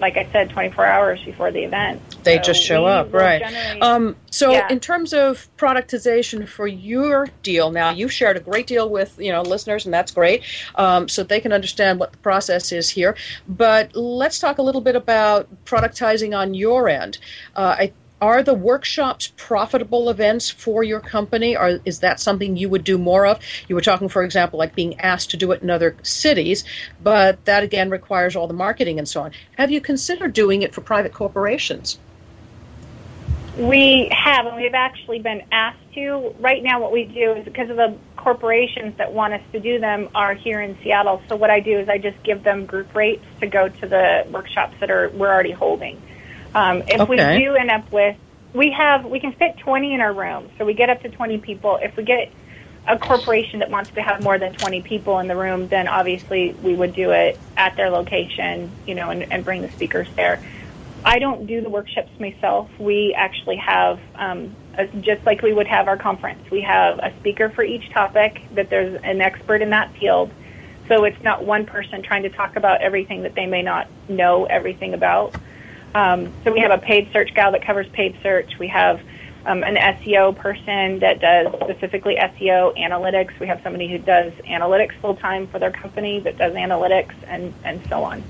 like 0.00 0.16
I 0.16 0.28
said, 0.32 0.50
24 0.50 0.86
hours 0.86 1.22
before 1.24 1.52
the 1.52 1.62
event. 1.62 2.00
They 2.24 2.36
so 2.36 2.42
just 2.42 2.62
show 2.62 2.84
up, 2.86 3.12
right? 3.12 3.42
Um, 3.80 4.16
so, 4.30 4.52
yeah. 4.52 4.68
in 4.68 4.80
terms 4.80 5.12
of 5.12 5.48
productization 5.56 6.48
for 6.48 6.66
your 6.66 7.28
deal, 7.42 7.70
now 7.70 7.90
you've 7.90 8.12
shared 8.12 8.36
a 8.36 8.40
great 8.40 8.66
deal 8.66 8.88
with 8.88 9.16
you 9.18 9.30
know 9.30 9.42
listeners, 9.42 9.84
and 9.84 9.94
that's 9.94 10.10
great, 10.10 10.42
um, 10.74 11.08
so 11.08 11.22
they 11.22 11.40
can 11.40 11.52
understand 11.52 12.00
what 12.00 12.12
the 12.12 12.18
process 12.18 12.72
is 12.72 12.90
here. 12.90 13.16
But 13.46 13.94
let's 13.94 14.38
talk 14.38 14.58
a 14.58 14.62
little 14.62 14.80
bit 14.80 14.96
about 14.96 15.48
productizing 15.64 16.36
on 16.36 16.54
your 16.54 16.88
end. 16.88 17.18
Uh, 17.54 17.76
I 17.78 17.92
are 18.20 18.42
the 18.42 18.54
workshops 18.54 19.32
profitable 19.36 20.08
events 20.08 20.50
for 20.50 20.82
your 20.82 21.00
company? 21.00 21.56
Or 21.56 21.80
is 21.84 22.00
that 22.00 22.20
something 22.20 22.56
you 22.56 22.68
would 22.68 22.84
do 22.84 22.96
more 22.96 23.26
of? 23.26 23.40
You 23.68 23.74
were 23.74 23.80
talking 23.80 24.08
for 24.08 24.22
example 24.22 24.58
like 24.58 24.74
being 24.74 24.98
asked 25.00 25.30
to 25.30 25.36
do 25.36 25.52
it 25.52 25.62
in 25.62 25.70
other 25.70 25.96
cities 26.02 26.64
but 27.02 27.44
that 27.44 27.62
again 27.62 27.90
requires 27.90 28.36
all 28.36 28.46
the 28.46 28.54
marketing 28.54 28.98
and 28.98 29.08
so 29.08 29.22
on. 29.22 29.32
Have 29.58 29.70
you 29.70 29.80
considered 29.80 30.32
doing 30.32 30.62
it 30.62 30.74
for 30.74 30.80
private 30.80 31.12
corporations? 31.12 31.98
We 33.58 34.08
have 34.10 34.46
and 34.46 34.56
we've 34.56 34.74
actually 34.74 35.20
been 35.20 35.42
asked 35.52 35.78
to. 35.94 36.34
Right 36.40 36.62
now 36.62 36.80
what 36.80 36.92
we 36.92 37.04
do 37.04 37.32
is 37.34 37.44
because 37.44 37.70
of 37.70 37.76
the 37.76 37.96
corporations 38.16 38.96
that 38.96 39.12
want 39.12 39.34
us 39.34 39.42
to 39.52 39.60
do 39.60 39.78
them 39.78 40.08
are 40.14 40.34
here 40.34 40.60
in 40.60 40.76
seattle. 40.82 41.22
So 41.28 41.36
what 41.36 41.50
i 41.50 41.60
do 41.60 41.78
is 41.78 41.88
i 41.88 41.98
just 41.98 42.20
give 42.22 42.42
them 42.42 42.66
group 42.66 42.94
rates 42.94 43.24
to 43.40 43.46
go 43.46 43.68
to 43.68 43.86
the 43.86 44.26
workshops 44.30 44.74
that 44.80 44.90
are 44.90 45.10
we're 45.10 45.32
already 45.32 45.52
holding 45.52 46.00
um, 46.54 46.82
if 46.86 47.00
okay. 47.00 47.38
we 47.38 47.44
do 47.44 47.54
end 47.54 47.70
up 47.70 47.90
with, 47.92 48.16
we 48.54 48.74
have, 48.76 49.04
we 49.04 49.20
can 49.20 49.32
fit 49.32 49.58
20 49.58 49.94
in 49.94 50.00
our 50.00 50.14
room, 50.14 50.48
so 50.58 50.64
we 50.64 50.74
get 50.74 50.88
up 50.88 51.02
to 51.02 51.08
20 51.08 51.38
people. 51.38 51.78
If 51.82 51.96
we 51.96 52.04
get 52.04 52.32
a 52.86 52.98
corporation 52.98 53.60
that 53.60 53.70
wants 53.70 53.92
to 53.94 54.02
have 54.02 54.20
more 54.20 54.38
than 54.38 54.52
20 54.52 54.82
people 54.82 55.18
in 55.18 55.26
the 55.26 55.36
room, 55.36 55.68
then 55.68 55.88
obviously 55.88 56.54
we 56.62 56.74
would 56.74 56.94
do 56.94 57.10
it 57.10 57.40
at 57.56 57.76
their 57.76 57.90
location, 57.90 58.72
you 58.86 58.94
know, 58.94 59.10
and, 59.10 59.30
and 59.32 59.44
bring 59.44 59.62
the 59.62 59.70
speakers 59.72 60.06
there. 60.16 60.44
I 61.04 61.18
don't 61.18 61.46
do 61.46 61.60
the 61.60 61.68
workshops 61.68 62.10
myself. 62.18 62.70
We 62.78 63.14
actually 63.16 63.56
have, 63.56 63.98
um, 64.14 64.54
a, 64.78 64.86
just 64.86 65.24
like 65.26 65.42
we 65.42 65.52
would 65.52 65.66
have 65.66 65.88
our 65.88 65.98
conference, 65.98 66.50
we 66.50 66.62
have 66.62 66.98
a 66.98 67.12
speaker 67.20 67.50
for 67.50 67.62
each 67.62 67.90
topic, 67.92 68.40
that 68.54 68.70
there's 68.70 69.00
an 69.02 69.20
expert 69.20 69.60
in 69.60 69.70
that 69.70 69.92
field. 69.98 70.30
So 70.88 71.04
it's 71.04 71.22
not 71.22 71.44
one 71.44 71.66
person 71.66 72.02
trying 72.02 72.22
to 72.24 72.30
talk 72.30 72.56
about 72.56 72.82
everything 72.82 73.22
that 73.22 73.34
they 73.34 73.46
may 73.46 73.62
not 73.62 73.88
know 74.08 74.44
everything 74.44 74.94
about. 74.94 75.34
Um, 75.94 76.32
so 76.42 76.52
we 76.52 76.60
have 76.60 76.72
a 76.72 76.78
paid 76.78 77.08
search 77.12 77.30
gal 77.34 77.52
that 77.52 77.64
covers 77.64 77.86
paid 77.92 78.16
search. 78.22 78.50
We 78.58 78.68
have 78.68 79.00
um, 79.46 79.62
an 79.62 79.76
SEO 79.76 80.36
person 80.36 80.98
that 81.00 81.20
does 81.20 81.46
specifically 81.62 82.16
SEO 82.16 82.76
analytics. 82.76 83.38
We 83.40 83.46
have 83.46 83.60
somebody 83.62 83.88
who 83.88 83.98
does 83.98 84.32
analytics 84.50 84.92
full 85.00 85.16
time 85.16 85.46
for 85.46 85.58
their 85.58 85.70
company 85.70 86.20
that 86.20 86.36
does 86.36 86.52
analytics 86.54 87.14
and, 87.28 87.54
and 87.64 87.80
so 87.88 88.02
on. 88.02 88.24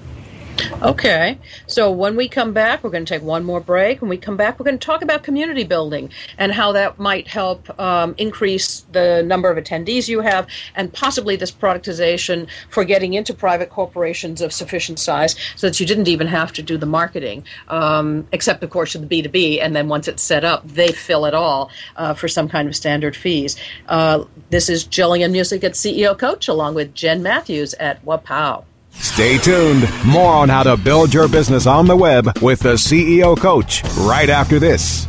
Okay. 0.83 1.39
So 1.67 1.91
when 1.91 2.15
we 2.15 2.29
come 2.29 2.53
back, 2.53 2.85
we're 2.85 2.91
going 2.91 3.05
to 3.05 3.15
take 3.15 3.23
one 3.23 3.45
more 3.45 3.61
break. 3.61 4.01
When 4.01 4.09
we 4.09 4.17
come 4.17 4.37
back, 4.37 4.59
we're 4.59 4.65
going 4.65 4.79
to 4.79 4.85
talk 4.85 5.03
about 5.03 5.23
community 5.23 5.65
building 5.65 6.11
and 6.37 6.53
how 6.53 6.73
that 6.73 6.99
might 6.99 7.27
help 7.27 7.79
um, 7.81 8.15
increase 8.19 8.81
the 8.93 9.23
number 9.23 9.51
of 9.51 9.57
attendees 9.57 10.09
you 10.09 10.21
have 10.21 10.47
and 10.75 10.93
possibly 10.93 11.37
this 11.37 11.51
productization 11.51 12.49
for 12.69 12.85
getting 12.85 13.15
into 13.15 13.33
private 13.33 13.71
corporations 13.71 14.41
of 14.41 14.53
sufficient 14.53 14.99
size 14.99 15.37
so 15.57 15.69
that 15.69 15.81
you 15.81 15.87
didn't 15.87 16.09
even 16.09 16.27
have 16.27 16.53
to 16.53 16.63
do 16.63 16.77
the 16.77 16.87
marketing, 16.87 17.45
um, 17.69 18.27
except, 18.33 18.63
of 18.63 18.71
course, 18.71 18.93
to 18.93 18.99
the 18.99 19.07
B2B. 19.07 19.61
And 19.63 19.75
then 19.75 19.89
once 19.89 20.07
it's 20.07 20.23
set 20.23 20.45
up, 20.45 20.67
they 20.69 20.93
fill 20.93 21.25
it 21.25 21.35
all 21.35 21.71
uh, 21.97 22.15
for 22.15 22.29
some 22.29 22.49
kind 22.49 22.69
of 22.69 22.77
standard 22.77 23.17
fees. 23.17 23.57
Uh, 23.89 24.25
this 24.51 24.69
is 24.69 24.85
Jillian 24.85 25.33
Muessig 25.33 25.65
at 25.65 25.73
CEO 25.73 26.19
Coach 26.19 26.49
along 26.49 26.75
with 26.75 26.95
Jenn 26.95 27.23
Matthews 27.23 27.75
at 27.75 28.05
Wappow. 28.05 28.65
Stay 28.95 29.39
tuned. 29.39 29.89
More 30.07 30.33
on 30.33 30.49
how 30.49 30.63
to 30.63 30.77
build 30.77 31.13
your 31.13 31.29
business 31.29 31.67
on 31.67 31.87
the 31.87 31.97
web 31.97 32.39
with 32.41 32.61
the 32.61 32.75
CEO 32.75 33.37
Coach 33.37 33.83
right 33.99 34.29
after 34.29 34.59
this. 34.59 35.07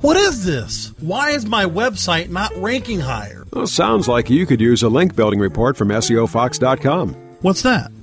What 0.00 0.16
is 0.16 0.44
this? 0.44 0.92
Why 1.00 1.30
is 1.30 1.44
my 1.44 1.64
website 1.64 2.30
not 2.30 2.52
ranking 2.56 3.00
higher? 3.00 3.44
Well, 3.52 3.66
sounds 3.66 4.06
like 4.06 4.30
you 4.30 4.46
could 4.46 4.60
use 4.60 4.82
a 4.82 4.88
link 4.88 5.16
building 5.16 5.40
report 5.40 5.76
from 5.76 5.88
SEOFox.com. 5.88 7.14
What's 7.40 7.62
that? 7.62 7.90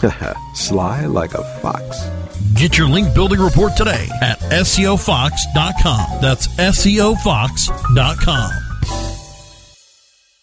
Sly 0.54 1.06
like 1.06 1.34
a 1.34 1.44
fox. 1.60 2.08
Get 2.54 2.78
your 2.78 2.88
link 2.88 3.14
building 3.14 3.40
report 3.40 3.76
today 3.76 4.08
at 4.22 4.38
SEOFox.com. 4.40 6.20
That's 6.20 6.48
SEOFox.com. 6.48 8.50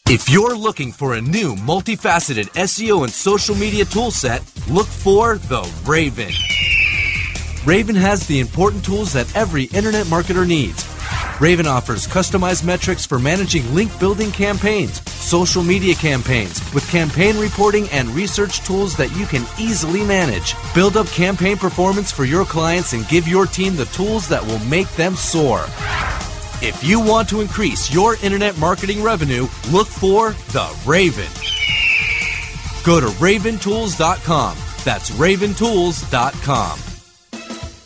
If 0.09 0.29
you're 0.29 0.55
looking 0.55 0.93
for 0.93 1.15
a 1.15 1.21
new 1.21 1.53
multifaceted 1.55 2.45
SEO 2.53 3.03
and 3.03 3.11
social 3.11 3.55
media 3.55 3.83
toolset, 3.83 4.39
look 4.73 4.87
for 4.87 5.37
the 5.37 5.69
Raven. 5.85 6.31
Raven 7.65 7.95
has 7.95 8.25
the 8.25 8.39
important 8.39 8.85
tools 8.85 9.11
that 9.11 9.35
every 9.35 9.65
internet 9.65 10.05
marketer 10.05 10.47
needs. 10.47 10.87
Raven 11.41 11.67
offers 11.67 12.07
customized 12.07 12.63
metrics 12.63 13.05
for 13.05 13.19
managing 13.19 13.75
link 13.75 13.91
building 13.99 14.31
campaigns, 14.31 15.01
social 15.27 15.61
media 15.61 15.93
campaigns, 15.93 16.61
with 16.73 16.89
campaign 16.89 17.37
reporting 17.37 17.89
and 17.89 18.09
research 18.09 18.61
tools 18.61 18.95
that 18.95 19.15
you 19.17 19.25
can 19.25 19.45
easily 19.59 20.03
manage. 20.03 20.55
Build 20.73 20.95
up 20.95 21.07
campaign 21.07 21.57
performance 21.57 22.11
for 22.11 22.23
your 22.23 22.45
clients 22.45 22.93
and 22.93 23.07
give 23.09 23.27
your 23.27 23.45
team 23.45 23.75
the 23.75 23.85
tools 23.85 24.27
that 24.29 24.43
will 24.43 24.59
make 24.59 24.89
them 24.91 25.15
soar. 25.15 25.65
If 26.59 26.83
you 26.83 26.99
want 26.99 27.29
to 27.29 27.41
increase 27.41 27.93
your 27.93 28.15
internet 28.23 28.57
marketing 28.57 29.03
revenue, 29.03 29.47
look 29.69 29.87
for 29.87 30.31
the 30.53 30.75
Raven. 30.85 31.29
Go 32.83 32.99
to 32.99 33.07
raventools.com. 33.17 34.57
That's 34.83 35.11
raventools.com. 35.11 36.96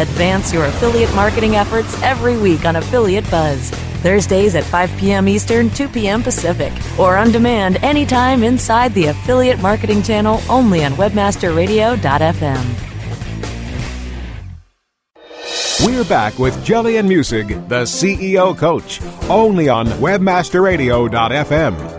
Advance 0.00 0.52
your 0.52 0.64
affiliate 0.64 1.14
marketing 1.14 1.54
efforts 1.56 2.00
every 2.02 2.38
week 2.38 2.64
on 2.64 2.76
Affiliate 2.76 3.30
Buzz. 3.30 3.70
Thursdays 4.00 4.54
at 4.54 4.64
5 4.64 4.96
p.m. 4.96 5.28
Eastern, 5.28 5.68
2 5.68 5.88
p.m. 5.88 6.22
Pacific, 6.22 6.72
or 6.98 7.18
on 7.18 7.30
demand 7.30 7.76
anytime 7.84 8.42
inside 8.42 8.94
the 8.94 9.08
Affiliate 9.08 9.60
Marketing 9.60 10.02
Channel 10.02 10.40
only 10.48 10.82
on 10.84 10.92
WebmasterRadio.fm. 10.92 12.86
We're 15.84 16.04
back 16.04 16.38
with 16.38 16.54
Jillian 16.64 17.06
Muessig, 17.06 17.68
the 17.68 17.82
CEO 17.82 18.56
coach, 18.56 19.02
only 19.28 19.68
on 19.68 19.86
WebmasterRadio.fm. 19.86 21.89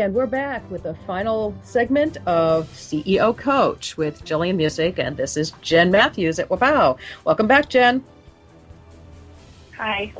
and 0.00 0.14
we're 0.14 0.24
back 0.24 0.68
with 0.70 0.84
the 0.84 0.94
final 1.06 1.54
segment 1.62 2.16
of 2.26 2.66
CEO 2.68 3.36
Coach 3.36 3.98
with 3.98 4.24
Jillian 4.24 4.56
Muessig, 4.56 4.98
and 4.98 5.14
this 5.14 5.36
is 5.36 5.52
Jenn 5.60 5.90
Matthews 5.90 6.38
at 6.38 6.48
Wow. 6.48 6.96
Welcome 7.26 7.46
back, 7.46 7.68
Jen. 7.68 8.02
Hi. 9.76 10.14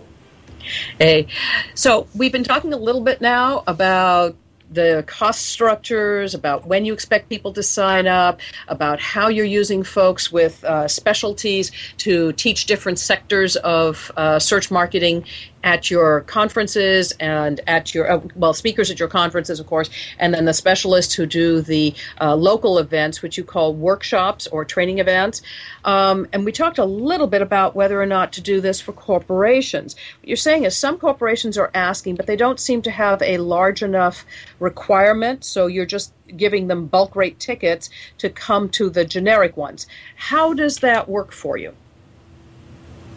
Hey, 0.98 1.28
so 1.74 2.06
we've 2.14 2.30
been 2.30 2.44
talking 2.44 2.74
a 2.74 2.76
little 2.76 3.00
bit 3.00 3.22
now 3.22 3.62
about 3.66 4.36
the 4.70 5.02
cost 5.06 5.46
structures, 5.46 6.34
about 6.34 6.66
when 6.66 6.84
you 6.84 6.92
expect 6.92 7.28
people 7.28 7.52
to 7.54 7.62
sign 7.62 8.06
up, 8.06 8.40
about 8.68 9.00
how 9.00 9.28
you're 9.28 9.44
using 9.44 9.82
folks 9.82 10.30
with 10.30 10.62
uh, 10.64 10.86
specialties 10.86 11.72
to 11.98 12.32
teach 12.32 12.66
different 12.66 12.98
sectors 12.98 13.56
of 13.56 14.12
uh, 14.16 14.38
search 14.38 14.70
marketing 14.70 15.24
at 15.62 15.90
your 15.90 16.22
conferences 16.22 17.12
and 17.20 17.60
at 17.66 17.94
your 17.94 18.10
uh, 18.10 18.20
well 18.34 18.54
speakers 18.54 18.90
at 18.90 18.98
your 18.98 19.08
conferences 19.08 19.60
of 19.60 19.66
course 19.66 19.90
and 20.18 20.32
then 20.32 20.44
the 20.44 20.54
specialists 20.54 21.14
who 21.14 21.26
do 21.26 21.60
the 21.60 21.94
uh, 22.20 22.34
local 22.34 22.78
events 22.78 23.22
which 23.22 23.36
you 23.36 23.44
call 23.44 23.74
workshops 23.74 24.46
or 24.48 24.64
training 24.64 24.98
events. 24.98 25.42
Um, 25.84 26.28
and 26.32 26.44
we 26.44 26.52
talked 26.52 26.78
a 26.78 26.84
little 26.84 27.26
bit 27.26 27.42
about 27.42 27.74
whether 27.74 28.00
or 28.00 28.06
not 28.06 28.32
to 28.34 28.40
do 28.40 28.60
this 28.60 28.80
for 28.80 28.92
corporations. 28.92 29.96
What 30.20 30.28
you're 30.28 30.36
saying 30.36 30.64
is 30.64 30.76
some 30.76 30.98
corporations 30.98 31.58
are 31.58 31.70
asking 31.74 32.16
but 32.16 32.26
they 32.26 32.36
don't 32.36 32.60
seem 32.60 32.82
to 32.82 32.90
have 32.90 33.20
a 33.22 33.38
large 33.38 33.82
enough 33.82 34.24
requirement 34.58 35.44
so 35.44 35.66
you're 35.66 35.86
just 35.86 36.12
giving 36.36 36.68
them 36.68 36.86
bulk 36.86 37.16
rate 37.16 37.38
tickets 37.38 37.90
to 38.18 38.30
come 38.30 38.68
to 38.70 38.88
the 38.88 39.04
generic 39.04 39.56
ones. 39.56 39.86
How 40.16 40.54
does 40.54 40.78
that 40.78 41.08
work 41.08 41.32
for 41.32 41.56
you 41.56 41.74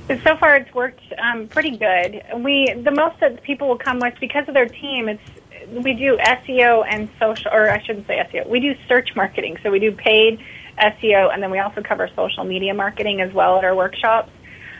so 0.07 0.37
far, 0.37 0.55
it's 0.55 0.73
worked 0.73 1.01
um, 1.17 1.47
pretty 1.47 1.77
good. 1.77 2.21
We 2.37 2.73
the 2.73 2.91
most 2.91 3.19
that 3.19 3.41
people 3.43 3.67
will 3.67 3.77
come 3.77 3.99
with 3.99 4.15
because 4.19 4.47
of 4.47 4.53
their 4.53 4.67
team. 4.67 5.07
It's 5.07 5.23
we 5.71 5.93
do 5.93 6.17
SEO 6.17 6.85
and 6.89 7.09
social, 7.19 7.51
or 7.51 7.69
I 7.69 7.81
shouldn't 7.83 8.07
say 8.07 8.17
SEO. 8.31 8.47
We 8.47 8.59
do 8.59 8.75
search 8.87 9.15
marketing, 9.15 9.57
so 9.63 9.71
we 9.71 9.79
do 9.79 9.91
paid 9.91 10.39
SEO, 10.77 11.33
and 11.33 11.41
then 11.41 11.51
we 11.51 11.59
also 11.59 11.81
cover 11.81 12.09
social 12.15 12.43
media 12.43 12.73
marketing 12.73 13.21
as 13.21 13.31
well 13.33 13.57
at 13.57 13.63
our 13.63 13.75
workshops. 13.75 14.31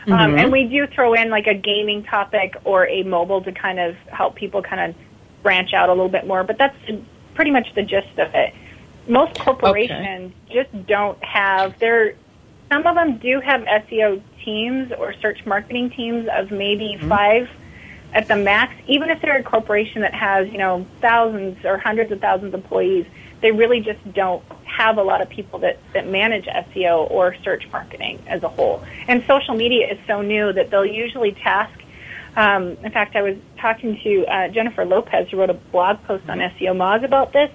Um, 0.06 0.12
mm-hmm. 0.12 0.22
Um, 0.22 0.38
and 0.38 0.52
we 0.52 0.64
do 0.64 0.86
throw 0.86 1.14
in 1.14 1.30
like 1.30 1.46
a 1.46 1.54
gaming 1.54 2.04
topic 2.04 2.56
or 2.64 2.86
a 2.88 3.02
mobile 3.04 3.42
to 3.42 3.52
kind 3.52 3.80
of 3.80 3.96
help 4.08 4.34
people 4.34 4.62
kind 4.62 4.90
of 4.90 4.96
branch 5.42 5.72
out 5.72 5.88
a 5.88 5.92
little 5.92 6.10
bit 6.10 6.26
more. 6.26 6.44
But 6.44 6.58
that's 6.58 6.76
pretty 7.34 7.50
much 7.50 7.68
the 7.74 7.82
gist 7.82 8.18
of 8.18 8.34
it. 8.34 8.54
Most 9.08 9.38
corporations 9.38 10.32
okay. 10.48 10.62
just 10.62 10.86
don't 10.86 11.22
have 11.24 11.78
their. 11.78 12.14
Some 12.70 12.86
of 12.86 12.94
them 12.94 13.18
do 13.18 13.40
have 13.40 13.62
SEO 13.62 14.22
teams 14.44 14.92
or 14.98 15.14
search 15.14 15.44
marketing 15.46 15.90
teams 15.90 16.28
of 16.32 16.50
maybe 16.50 16.96
mm-hmm. 16.96 17.08
five 17.08 17.50
at 18.12 18.28
the 18.28 18.36
max, 18.36 18.72
even 18.86 19.10
if 19.10 19.20
they're 19.20 19.38
a 19.38 19.42
corporation 19.42 20.02
that 20.02 20.14
has, 20.14 20.48
you 20.48 20.58
know, 20.58 20.86
thousands 21.00 21.64
or 21.64 21.78
hundreds 21.78 22.12
of 22.12 22.20
thousands 22.20 22.54
of 22.54 22.62
employees, 22.62 23.06
they 23.40 23.50
really 23.50 23.80
just 23.80 24.00
don't 24.14 24.42
have 24.64 24.96
a 24.98 25.02
lot 25.02 25.20
of 25.20 25.28
people 25.28 25.58
that, 25.58 25.78
that 25.92 26.08
manage 26.08 26.46
SEO 26.46 27.10
or 27.10 27.34
search 27.42 27.66
marketing 27.72 28.22
as 28.26 28.42
a 28.42 28.48
whole. 28.48 28.82
And 29.08 29.24
social 29.26 29.54
media 29.54 29.92
is 29.92 29.98
so 30.06 30.22
new 30.22 30.52
that 30.52 30.70
they'll 30.70 30.86
usually 30.86 31.32
task. 31.32 31.78
Um, 32.36 32.76
in 32.82 32.90
fact, 32.92 33.16
I 33.16 33.22
was 33.22 33.36
talking 33.58 34.00
to 34.02 34.26
uh, 34.26 34.48
Jennifer 34.48 34.84
Lopez, 34.84 35.28
who 35.30 35.36
wrote 35.36 35.50
a 35.50 35.54
blog 35.54 36.02
post 36.04 36.28
on 36.28 36.38
SEOmoz 36.38 37.04
about 37.04 37.32
this, 37.32 37.50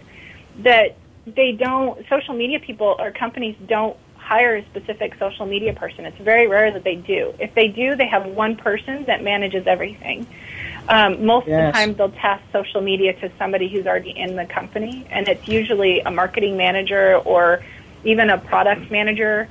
that 0.60 0.97
they 1.25 1.54
don't, 1.54 2.06
social 2.08 2.34
media 2.34 2.60
people 2.60 2.95
or 2.99 3.12
companies 3.12 3.56
don't 3.67 3.97
hire 4.30 4.58
a 4.58 4.65
specific 4.68 5.15
social 5.18 5.48
media 5.48 5.74
person. 5.74 6.06
It's 6.06 6.20
very 6.20 6.48
rare 6.48 6.72
that 6.72 6.84
they 6.84 6.94
do. 6.94 7.34
If 7.39 7.56
they 7.56 7.68
do, 7.68 7.96
they 7.96 8.06
have 8.06 8.28
one 8.28 8.56
person 8.56 9.06
that 9.06 9.24
manages 9.24 9.65
everything. 9.65 10.28
Um, 10.88 11.26
most 11.26 11.48
yes. 11.48 11.58
of 11.58 11.65
the 11.65 11.72
time, 11.72 11.96
they'll 11.96 12.22
task 12.22 12.44
social 12.54 12.82
media 12.82 13.13
to 13.22 13.32
somebody 13.39 13.68
who's 13.68 13.88
already 13.88 14.13
in 14.15 14.36
the 14.36 14.46
company, 14.46 15.08
and 15.10 15.28
it's 15.28 15.48
usually 15.48 16.02
a 16.02 16.12
marketing 16.12 16.58
manager 16.58 17.18
or 17.18 17.63
even 18.04 18.30
a 18.30 18.38
product 18.38 18.92
manager 18.92 19.50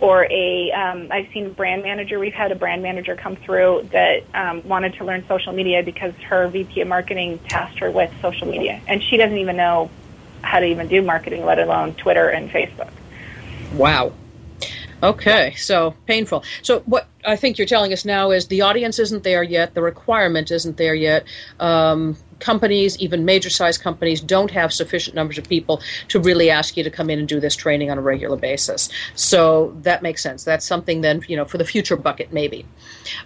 or 0.00 0.26
a 0.28 0.72
um, 0.72 1.06
I've 1.12 1.28
seen 1.32 1.52
brand 1.52 1.84
manager. 1.84 2.18
We've 2.18 2.34
had 2.34 2.50
a 2.50 2.56
brand 2.56 2.82
manager 2.82 3.14
come 3.14 3.36
through 3.36 3.90
that 3.92 4.24
um, 4.34 4.66
wanted 4.66 4.94
to 4.94 5.04
learn 5.04 5.24
social 5.28 5.52
media 5.52 5.84
because 5.84 6.14
her 6.28 6.48
VP 6.48 6.80
of 6.80 6.88
marketing 6.88 7.38
tasked 7.48 7.78
her 7.78 7.92
with 7.92 8.10
social 8.20 8.48
media, 8.48 8.82
and 8.88 9.00
she 9.04 9.18
doesn't 9.18 9.38
even 9.38 9.56
know 9.56 9.88
how 10.42 10.58
to 10.58 10.66
even 10.66 10.88
do 10.88 11.00
marketing, 11.00 11.44
let 11.44 11.60
alone 11.60 11.94
Twitter 11.94 12.28
and 12.28 12.50
Facebook. 12.50 12.90
Wow. 13.74 14.12
Okay, 15.02 15.54
so 15.56 15.94
painful. 16.06 16.42
So 16.62 16.80
what 16.80 17.08
I 17.26 17.36
think 17.36 17.58
you're 17.58 17.66
telling 17.66 17.92
us 17.92 18.04
now 18.04 18.30
is 18.30 18.46
the 18.46 18.62
audience 18.62 18.98
isn't 18.98 19.24
there 19.24 19.42
yet, 19.42 19.74
the 19.74 19.82
requirement 19.82 20.50
isn't 20.50 20.76
there 20.76 20.94
yet. 20.94 21.24
Um, 21.58 22.16
companies, 22.38 22.98
even 22.98 23.24
major 23.24 23.50
size 23.50 23.78
companies, 23.78 24.20
don't 24.20 24.50
have 24.50 24.72
sufficient 24.72 25.14
numbers 25.14 25.38
of 25.38 25.48
people 25.48 25.80
to 26.08 26.20
really 26.20 26.50
ask 26.50 26.76
you 26.76 26.84
to 26.84 26.90
come 26.90 27.10
in 27.10 27.18
and 27.18 27.28
do 27.28 27.40
this 27.40 27.56
training 27.56 27.90
on 27.90 27.98
a 27.98 28.00
regular 28.02 28.36
basis. 28.36 28.88
So 29.14 29.76
that 29.82 30.02
makes 30.02 30.22
sense. 30.22 30.44
That's 30.44 30.66
something 30.66 31.00
then, 31.00 31.22
you 31.28 31.36
know, 31.36 31.44
for 31.44 31.58
the 31.58 31.64
future 31.64 31.96
bucket, 31.96 32.32
maybe. 32.32 32.66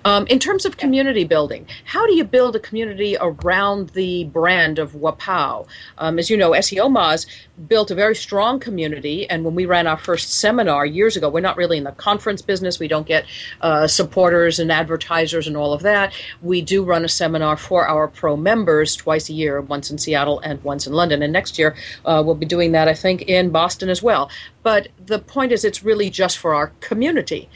Um, 0.04 0.26
in 0.28 0.38
terms 0.38 0.64
of 0.64 0.76
community 0.76 1.24
building, 1.24 1.66
how 1.84 2.06
do 2.06 2.14
you 2.14 2.24
build 2.24 2.56
a 2.56 2.60
community 2.60 3.16
around 3.20 3.90
the 3.90 4.24
brand 4.24 4.78
of 4.78 4.92
Wappow? 4.92 5.66
Um, 5.98 6.18
as 6.18 6.30
you 6.30 6.36
know, 6.36 6.50
SEOmoz 6.50 7.26
built 7.66 7.90
a 7.90 7.94
very 7.94 8.14
strong 8.14 8.60
community, 8.60 9.28
and 9.28 9.44
when 9.44 9.54
we 9.54 9.66
ran 9.66 9.86
our 9.86 9.98
first 9.98 10.32
seminar 10.34 10.86
years 10.86 11.16
ago, 11.16 11.28
we're 11.28 11.40
not 11.40 11.56
really 11.56 11.78
in 11.78 11.84
the 11.84 11.92
conference 11.92 12.42
business. 12.42 12.78
We 12.78 12.88
don't 12.88 13.06
get 13.06 13.26
uh, 13.60 13.86
supporters 13.90 14.58
and 14.58 14.72
advertisers 14.72 15.46
and 15.46 15.56
all 15.56 15.72
of 15.72 15.82
that. 15.82 16.12
We 16.42 16.62
do 16.62 16.82
run 16.84 17.04
a 17.04 17.08
seminar 17.08 17.56
for 17.56 17.86
our 17.86 18.08
pro 18.08 18.36
members 18.36 18.96
twice 18.96 19.28
a 19.28 19.32
year, 19.32 19.60
once 19.60 19.90
in 19.90 19.98
Seattle 19.98 20.40
and 20.40 20.62
once 20.64 20.86
in 20.86 20.92
London. 20.92 21.22
And 21.22 21.32
next 21.32 21.58
year 21.58 21.76
uh, 22.04 22.22
we'll 22.24 22.34
be 22.34 22.46
doing 22.46 22.72
that, 22.72 22.88
I 22.88 22.94
think, 22.94 23.22
in 23.22 23.50
Boston 23.50 23.88
as 23.90 24.02
well. 24.02 24.30
But 24.62 24.88
the 25.04 25.18
point 25.18 25.52
is, 25.52 25.64
it's 25.64 25.82
really 25.82 26.10
just 26.10 26.38
for 26.38 26.54
our 26.54 26.68
community. 26.80 27.48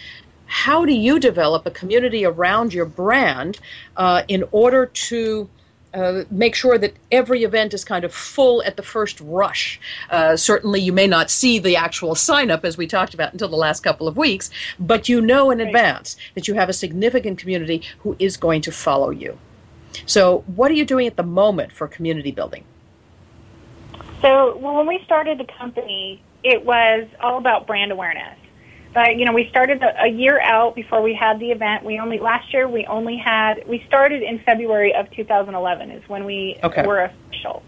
how 0.46 0.84
do 0.84 0.92
you 0.92 1.18
develop 1.18 1.66
a 1.66 1.70
community 1.70 2.24
around 2.24 2.72
your 2.72 2.86
brand 2.86 3.58
uh, 3.96 4.22
in 4.28 4.44
order 4.52 4.86
to 4.86 5.48
uh, 5.94 6.24
make 6.30 6.54
sure 6.54 6.76
that 6.76 6.92
every 7.12 7.44
event 7.44 7.72
is 7.72 7.84
kind 7.84 8.04
of 8.04 8.12
full 8.12 8.62
at 8.64 8.76
the 8.76 8.82
first 8.82 9.20
rush. 9.20 9.80
Uh, 10.10 10.36
certainly, 10.36 10.80
you 10.80 10.92
may 10.92 11.06
not 11.06 11.30
see 11.30 11.58
the 11.58 11.76
actual 11.76 12.14
sign 12.14 12.50
up 12.50 12.64
as 12.64 12.76
we 12.76 12.86
talked 12.86 13.14
about 13.14 13.32
until 13.32 13.48
the 13.48 13.56
last 13.56 13.80
couple 13.80 14.08
of 14.08 14.16
weeks, 14.16 14.50
but 14.78 15.08
you 15.08 15.20
know 15.20 15.50
in 15.50 15.58
right. 15.58 15.68
advance 15.68 16.16
that 16.34 16.48
you 16.48 16.54
have 16.54 16.68
a 16.68 16.72
significant 16.72 17.38
community 17.38 17.82
who 18.00 18.16
is 18.18 18.36
going 18.36 18.60
to 18.60 18.72
follow 18.72 19.10
you. 19.10 19.38
So, 20.06 20.44
what 20.54 20.70
are 20.70 20.74
you 20.74 20.84
doing 20.84 21.06
at 21.06 21.16
the 21.16 21.22
moment 21.22 21.72
for 21.72 21.86
community 21.86 22.32
building? 22.32 22.64
So, 24.20 24.56
well, 24.56 24.74
when 24.74 24.86
we 24.86 25.00
started 25.04 25.38
the 25.38 25.44
company, 25.44 26.20
it 26.42 26.64
was 26.64 27.06
all 27.20 27.38
about 27.38 27.66
brand 27.66 27.92
awareness. 27.92 28.38
But 28.94 29.16
you 29.16 29.24
know, 29.24 29.32
we 29.32 29.48
started 29.50 29.82
a, 29.82 30.04
a 30.04 30.08
year 30.08 30.40
out 30.40 30.76
before 30.76 31.02
we 31.02 31.14
had 31.14 31.40
the 31.40 31.50
event. 31.50 31.84
We 31.84 31.98
only 31.98 32.18
last 32.20 32.52
year 32.54 32.68
we 32.68 32.86
only 32.86 33.16
had 33.16 33.66
we 33.66 33.82
started 33.88 34.22
in 34.22 34.38
February 34.38 34.94
of 34.94 35.10
2011 35.10 35.90
is 35.90 36.08
when 36.08 36.24
we 36.24 36.58
okay. 36.62 36.86
were 36.86 37.04
official. 37.04 37.62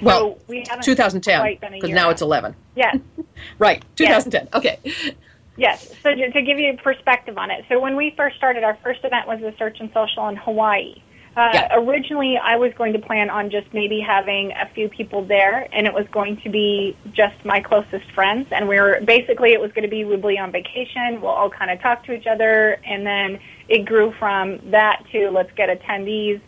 So 0.00 0.04
well, 0.04 0.38
we 0.48 0.64
2010 0.82 1.58
because 1.60 1.90
now 1.90 2.10
it's 2.10 2.20
11. 2.20 2.54
Yes. 2.74 2.98
right. 3.58 3.82
2010. 3.94 4.42
Yes. 4.42 4.54
Okay. 4.54 5.16
Yes. 5.56 5.94
So 6.02 6.14
to, 6.14 6.30
to 6.32 6.42
give 6.42 6.58
you 6.58 6.76
perspective 6.82 7.38
on 7.38 7.50
it, 7.50 7.64
so 7.68 7.80
when 7.80 7.96
we 7.96 8.12
first 8.16 8.36
started, 8.36 8.62
our 8.62 8.76
first 8.82 9.00
event 9.04 9.26
was 9.26 9.40
the 9.40 9.54
Search 9.58 9.78
and 9.80 9.90
Social 9.94 10.28
in 10.28 10.36
Hawaii. 10.36 10.96
Uh, 11.36 11.50
yeah. 11.52 11.68
Originally, 11.76 12.38
I 12.38 12.56
was 12.56 12.72
going 12.78 12.94
to 12.94 12.98
plan 12.98 13.28
on 13.28 13.50
just 13.50 13.66
maybe 13.74 14.00
having 14.00 14.52
a 14.52 14.66
few 14.74 14.88
people 14.88 15.22
there, 15.22 15.68
and 15.70 15.86
it 15.86 15.92
was 15.92 16.06
going 16.10 16.38
to 16.38 16.48
be 16.48 16.96
just 17.12 17.34
my 17.44 17.60
closest 17.60 18.10
friends. 18.12 18.48
And 18.50 18.66
we 18.66 18.80
were 18.80 19.02
basically 19.04 19.52
it 19.52 19.60
was 19.60 19.70
going 19.72 19.82
to 19.82 19.90
be 19.90 20.04
we'll 20.04 20.16
be 20.16 20.38
on 20.38 20.50
vacation, 20.50 21.20
we'll 21.20 21.32
all 21.32 21.50
kind 21.50 21.70
of 21.70 21.80
talk 21.82 22.04
to 22.06 22.12
each 22.12 22.26
other, 22.26 22.80
and 22.86 23.06
then 23.06 23.38
it 23.68 23.84
grew 23.84 24.14
from 24.18 24.60
that 24.70 25.04
to 25.12 25.30
let's 25.30 25.52
get 25.56 25.68
attendees, 25.68 26.40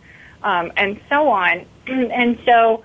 um, 0.43 0.73
and 0.79 0.99
so 1.11 1.29
on. 1.29 1.67
and 1.87 2.39
so, 2.47 2.83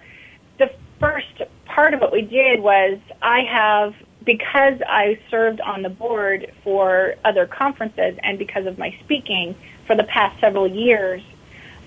the 0.60 0.70
first 1.00 1.42
part 1.64 1.94
of 1.94 2.02
what 2.02 2.12
we 2.12 2.22
did 2.22 2.60
was 2.60 3.00
I 3.22 3.44
have 3.50 3.96
because 4.26 4.82
I 4.86 5.20
served 5.32 5.62
on 5.62 5.84
the 5.84 5.90
board 5.90 6.52
for 6.66 7.16
other 7.24 7.48
conferences, 7.48 8.18
and 8.24 8.38
because 8.38 8.66
of 8.66 8.78
my 8.78 8.94
speaking 9.06 9.56
for 9.88 9.96
the 9.96 10.04
past 10.04 10.38
several 10.42 10.68
years 10.68 11.22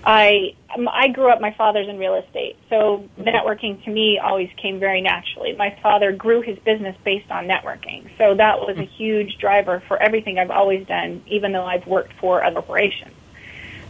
I 0.07 0.55
I 0.87 1.09
grew 1.09 1.29
up. 1.29 1.41
My 1.41 1.51
father's 1.51 1.89
in 1.89 1.97
real 1.97 2.15
estate, 2.15 2.57
so 2.69 3.09
networking 3.19 3.83
to 3.83 3.91
me 3.91 4.17
always 4.17 4.49
came 4.55 4.79
very 4.79 5.01
naturally. 5.01 5.53
My 5.57 5.77
father 5.83 6.13
grew 6.13 6.41
his 6.41 6.57
business 6.59 6.95
based 7.03 7.29
on 7.29 7.45
networking, 7.45 8.09
so 8.17 8.33
that 8.35 8.61
was 8.61 8.77
a 8.77 8.85
huge 8.85 9.37
driver 9.37 9.83
for 9.85 10.01
everything 10.01 10.39
I've 10.39 10.49
always 10.49 10.87
done, 10.87 11.23
even 11.27 11.51
though 11.51 11.65
I've 11.65 11.85
worked 11.85 12.13
for 12.13 12.41
other 12.41 12.61
corporations. 12.61 13.13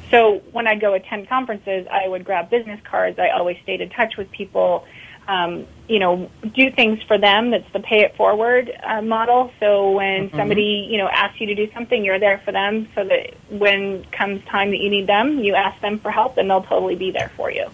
So 0.10 0.42
when 0.52 0.66
I 0.66 0.74
go 0.74 0.94
attend 0.94 1.30
conferences, 1.30 1.86
I 1.92 2.08
would 2.08 2.26
grab 2.26 2.50
business 2.50 2.80
cards. 2.84 3.20
I 3.20 3.30
always 3.30 3.58
stayed 3.62 3.82
in 3.82 3.90
touch 3.90 4.18
with 4.18 4.32
people 4.32 4.86
um, 5.28 5.68
you 5.88 6.00
know, 6.00 6.30
do 6.54 6.72
things 6.72 7.02
for 7.04 7.18
them. 7.18 7.52
That's 7.52 7.72
the 7.74 7.80
pay 7.80 8.02
it 8.02 8.16
forward 8.16 8.72
uh, 8.84 9.02
model. 9.02 9.52
So 9.60 9.92
when 9.92 10.28
mm-hmm. 10.28 10.38
somebody, 10.38 10.88
you 10.90 10.98
know, 10.98 11.08
asks 11.08 11.40
you 11.40 11.48
to 11.48 11.56
do 11.56 11.72
something, 11.74 12.04
you're 12.04 12.20
there 12.20 12.42
for 12.44 12.52
them 12.52 12.88
so 12.96 13.04
that 13.04 13.34
when 13.50 14.06
comes 14.06 14.44
time 14.46 14.72
that 14.72 14.78
you 14.78 14.90
need 14.90 15.08
them, 15.08 15.40
you 15.40 15.56
ask 15.56 15.80
them 15.82 16.00
for 16.00 16.12
help 16.12 16.38
and 16.38 16.50
they'll 16.50 16.64
totally 16.64 16.96
be 16.96 17.12
there 17.12 17.32
for 17.36 17.52
you. 17.52 17.70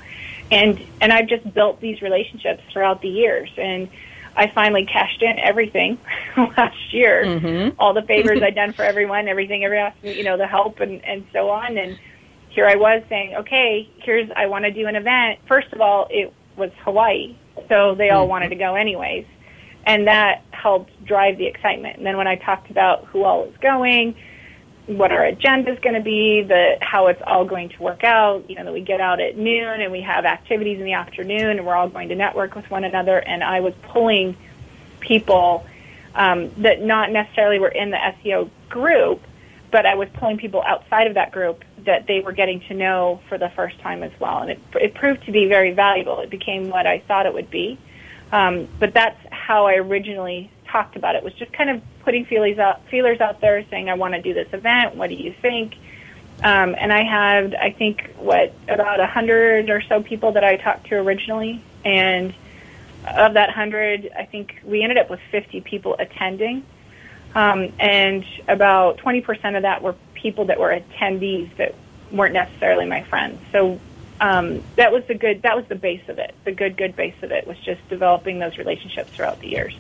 And, 0.51 0.79
and 1.01 1.11
I've 1.11 1.27
just 1.27 1.51
built 1.53 1.79
these 1.79 2.01
relationships 2.01 2.63
throughout 2.71 3.01
the 3.01 3.09
years 3.09 3.49
and 3.57 3.89
I 4.35 4.47
finally 4.47 4.85
cashed 4.85 5.21
in 5.21 5.37
everything 5.39 5.99
last 6.37 6.93
year, 6.93 7.23
mm-hmm. 7.23 7.79
all 7.79 7.93
the 7.93 8.01
favors 8.01 8.41
I'd 8.43 8.55
done 8.55 8.73
for 8.73 8.83
everyone, 8.83 9.27
everything, 9.27 9.63
every, 9.63 9.83
you 10.01 10.23
know, 10.23 10.37
the 10.37 10.47
help 10.47 10.79
and, 10.79 11.03
and 11.05 11.25
so 11.31 11.49
on. 11.49 11.77
And 11.77 11.99
here 12.49 12.67
I 12.67 12.75
was 12.75 13.03
saying, 13.09 13.35
okay, 13.35 13.89
here's, 13.97 14.29
I 14.35 14.47
want 14.47 14.65
to 14.65 14.71
do 14.71 14.87
an 14.87 14.95
event. 14.95 15.39
First 15.47 15.71
of 15.71 15.81
all, 15.81 16.07
it 16.09 16.33
was 16.55 16.71
Hawaii 16.83 17.35
so 17.69 17.95
they 17.95 18.09
all 18.09 18.27
wanted 18.27 18.49
to 18.49 18.55
go 18.55 18.75
anyways. 18.75 19.25
And 19.85 20.07
that 20.07 20.43
helped 20.51 21.03
drive 21.05 21.37
the 21.37 21.45
excitement. 21.45 21.97
And 21.97 22.05
then 22.05 22.17
when 22.17 22.27
I 22.27 22.35
talked 22.35 22.69
about 22.69 23.05
who 23.05 23.23
all 23.23 23.45
is 23.45 23.57
going, 23.57 24.15
what 24.85 25.11
our 25.11 25.23
agenda 25.23 25.71
is 25.71 25.79
going 25.79 25.95
to 25.95 26.01
be, 26.01 26.41
the 26.41 26.77
how 26.81 27.07
it's 27.07 27.21
all 27.25 27.45
going 27.45 27.69
to 27.69 27.81
work 27.81 28.03
out. 28.03 28.49
You 28.49 28.55
know 28.55 28.65
that 28.65 28.73
we 28.73 28.81
get 28.81 28.99
out 28.99 29.21
at 29.21 29.37
noon 29.37 29.81
and 29.81 29.91
we 29.91 30.01
have 30.01 30.25
activities 30.25 30.79
in 30.79 30.85
the 30.85 30.93
afternoon, 30.93 31.57
and 31.57 31.65
we're 31.65 31.75
all 31.75 31.89
going 31.89 32.09
to 32.09 32.15
network 32.15 32.55
with 32.55 32.69
one 32.69 32.83
another. 32.83 33.17
And 33.17 33.43
I 33.43 33.61
was 33.61 33.73
pulling 33.83 34.35
people 34.99 35.65
um, 36.15 36.51
that 36.57 36.81
not 36.81 37.11
necessarily 37.11 37.59
were 37.59 37.69
in 37.69 37.91
the 37.91 37.97
SEO 37.97 38.49
group, 38.69 39.21
but 39.73 39.87
I 39.87 39.95
was 39.95 40.07
pulling 40.13 40.37
people 40.37 40.61
outside 40.61 41.07
of 41.07 41.15
that 41.15 41.31
group 41.31 41.65
that 41.79 42.05
they 42.05 42.19
were 42.19 42.31
getting 42.31 42.59
to 42.67 42.75
know 42.75 43.19
for 43.27 43.39
the 43.39 43.49
first 43.49 43.79
time 43.79 44.03
as 44.03 44.11
well. 44.19 44.37
And 44.37 44.51
it, 44.51 44.59
it 44.75 44.93
proved 44.93 45.25
to 45.25 45.31
be 45.31 45.47
very 45.47 45.71
valuable. 45.73 46.19
It 46.19 46.29
became 46.29 46.69
what 46.69 46.85
I 46.85 46.99
thought 46.99 47.25
it 47.25 47.33
would 47.33 47.49
be. 47.49 47.79
Um, 48.31 48.67
but 48.79 48.93
that's 48.93 49.19
how 49.31 49.65
I 49.65 49.77
originally 49.77 50.51
talked 50.67 50.95
about 50.95 51.15
it, 51.15 51.23
was 51.23 51.33
just 51.33 51.51
kind 51.53 51.71
of 51.71 51.81
putting 52.03 52.23
feelers 52.23 52.59
out, 52.59 52.85
feelers 52.89 53.19
out 53.19 53.41
there 53.41 53.65
saying, 53.71 53.89
I 53.89 53.95
want 53.95 54.13
to 54.13 54.21
do 54.21 54.35
this 54.35 54.47
event. 54.53 54.95
What 54.95 55.09
do 55.09 55.15
you 55.15 55.33
think? 55.41 55.73
Um, 56.43 56.75
and 56.77 56.93
I 56.93 57.03
had, 57.03 57.55
I 57.55 57.71
think, 57.71 58.13
what, 58.17 58.53
about 58.67 58.99
a 58.99 59.07
hundred 59.07 59.71
or 59.71 59.81
so 59.81 60.03
people 60.03 60.33
that 60.33 60.43
I 60.43 60.57
talked 60.57 60.85
to 60.89 60.97
originally. 60.97 61.63
And 61.83 62.31
of 63.07 63.33
that 63.33 63.49
hundred, 63.49 64.11
I 64.15 64.25
think 64.25 64.61
we 64.63 64.83
ended 64.83 64.99
up 64.99 65.09
with 65.09 65.19
50 65.31 65.61
people 65.61 65.95
attending. 65.97 66.63
Um, 67.35 67.73
and 67.79 68.25
about 68.47 68.97
20% 68.97 69.55
of 69.55 69.63
that 69.63 69.81
were 69.81 69.95
people 70.13 70.45
that 70.45 70.59
were 70.59 70.69
attendees 70.69 71.55
that 71.57 71.75
weren't 72.11 72.33
necessarily 72.33 72.85
my 72.85 73.03
friends. 73.03 73.39
So 73.51 73.79
um, 74.21 74.63
that 74.75 74.91
was 74.91 75.03
the 75.07 75.15
good. 75.15 75.41
That 75.41 75.55
was 75.55 75.65
the 75.67 75.75
base 75.75 76.07
of 76.07 76.19
it. 76.19 76.33
The 76.45 76.51
good, 76.51 76.77
good 76.77 76.95
base 76.95 77.15
of 77.23 77.31
it 77.31 77.47
was 77.47 77.57
just 77.59 77.87
developing 77.89 78.39
those 78.39 78.57
relationships 78.57 79.11
throughout 79.15 79.39
the 79.39 79.49
years. 79.49 79.75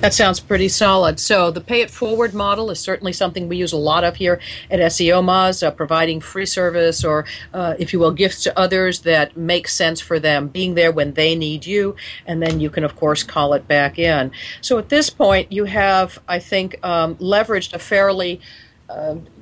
That 0.00 0.14
sounds 0.14 0.38
pretty 0.38 0.68
solid. 0.68 1.18
So 1.18 1.50
the 1.50 1.60
pay 1.60 1.80
it 1.80 1.90
forward 1.90 2.32
model 2.32 2.70
is 2.70 2.78
certainly 2.78 3.12
something 3.12 3.48
we 3.48 3.56
use 3.56 3.72
a 3.72 3.76
lot 3.76 4.04
of 4.04 4.14
here 4.14 4.40
at 4.70 4.78
SEOmoz, 4.78 5.66
uh, 5.66 5.72
providing 5.72 6.20
free 6.20 6.46
service 6.46 7.02
or, 7.02 7.24
uh, 7.52 7.74
if 7.80 7.92
you 7.92 7.98
will, 7.98 8.12
gifts 8.12 8.44
to 8.44 8.56
others 8.56 9.00
that 9.00 9.36
make 9.36 9.66
sense 9.66 10.00
for 10.00 10.20
them, 10.20 10.46
being 10.46 10.76
there 10.76 10.92
when 10.92 11.14
they 11.14 11.34
need 11.34 11.66
you, 11.66 11.96
and 12.26 12.40
then 12.40 12.60
you 12.60 12.70
can, 12.70 12.84
of 12.84 12.94
course, 12.94 13.24
call 13.24 13.54
it 13.54 13.66
back 13.66 13.98
in. 13.98 14.30
So 14.60 14.78
at 14.78 14.88
this 14.88 15.10
point, 15.10 15.50
you 15.50 15.64
have, 15.64 16.20
I 16.28 16.38
think, 16.38 16.78
um, 16.84 17.16
leveraged 17.16 17.74
a 17.74 17.80
fairly 17.80 18.40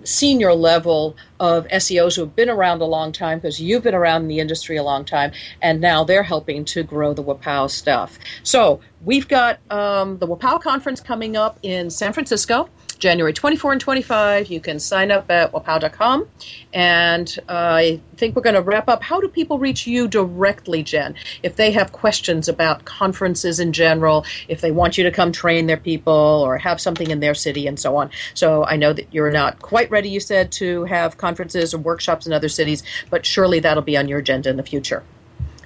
senior 0.05 0.53
level 0.55 1.17
of 1.41 1.67
SEOs 1.69 2.17
who 2.17 2.23
have 2.23 2.35
been 2.35 2.51
around 2.51 2.81
a 2.81 2.85
long 2.85 3.13
time 3.13 3.39
because 3.39 3.61
you've 3.61 3.83
been 3.83 3.95
around 3.95 4.23
in 4.23 4.29
the 4.29 4.41
industry 4.41 4.77
a 4.77 4.83
long 4.83 5.05
time, 5.05 5.33
and 5.63 5.81
now 5.81 6.05
they're 6.05 6.23
helping 6.23 6.65
to 6.65 6.83
grow 6.83 7.13
the 7.13 7.23
Wappow 7.23 7.71
stuff. 7.71 8.19
So 8.43 8.81
we've 9.05 9.29
got 9.29 9.59
um, 9.71 10.19
the 10.19 10.27
Wappow 10.27 10.61
conference 10.63 11.01
coming 11.01 11.37
up 11.37 11.59
in 11.63 11.91
San 11.91 12.13
Francisco. 12.13 12.69
January 12.99 13.33
24 13.33 13.73
and 13.73 13.81
25. 13.81 14.49
You 14.49 14.61
can 14.61 14.79
sign 14.79 15.11
up 15.11 15.31
at 15.31 15.53
wappow.com. 15.53 16.29
And 16.73 17.39
uh, 17.49 17.53
I 17.53 18.01
think 18.17 18.37
we're 18.37 18.43
going 18.43 18.55
to 18.55 18.63
wrap 18.63 18.89
up. 18.89 19.03
How 19.03 19.21
do 19.21 19.29
people 19.29 19.59
reach 19.59 19.87
you 19.87 20.09
directly, 20.09 20.83
Jenn? 20.83 21.15
If 21.43 21.57
they 21.57 21.71
have 21.73 21.93
questions 21.93 22.49
about 22.49 22.85
conferences 22.85 23.61
in 23.61 23.73
general, 23.73 24.25
if 24.49 24.61
they 24.61 24.71
want 24.71 24.99
you 24.99 25.05
to 25.05 25.11
come 25.11 25.33
train 25.33 25.67
their 25.67 25.77
people 25.77 26.13
or 26.15 26.59
have 26.59 26.81
something 26.81 27.11
in 27.11 27.21
their 27.21 27.35
city 27.35 27.67
and 27.67 27.79
so 27.79 27.97
on. 27.97 28.11
So 28.35 28.65
I 28.65 28.77
know 28.77 28.93
that 28.93 29.13
you're 29.13 29.31
not 29.31 29.61
quite 29.61 29.91
ready, 29.91 30.09
you 30.09 30.21
said, 30.21 30.53
to 30.53 30.85
have 30.85 31.19
conferences 31.19 31.75
or 31.75 31.79
workshops 31.79 32.27
in 32.27 32.33
other 32.33 32.49
cities, 32.49 32.83
but 33.11 33.25
surely 33.25 33.61
that'll 33.61 33.83
be 33.83 33.97
on 33.97 34.09
your 34.09 34.19
agenda 34.19 34.51
in 34.51 34.57
the 34.57 34.63
future. 34.63 35.03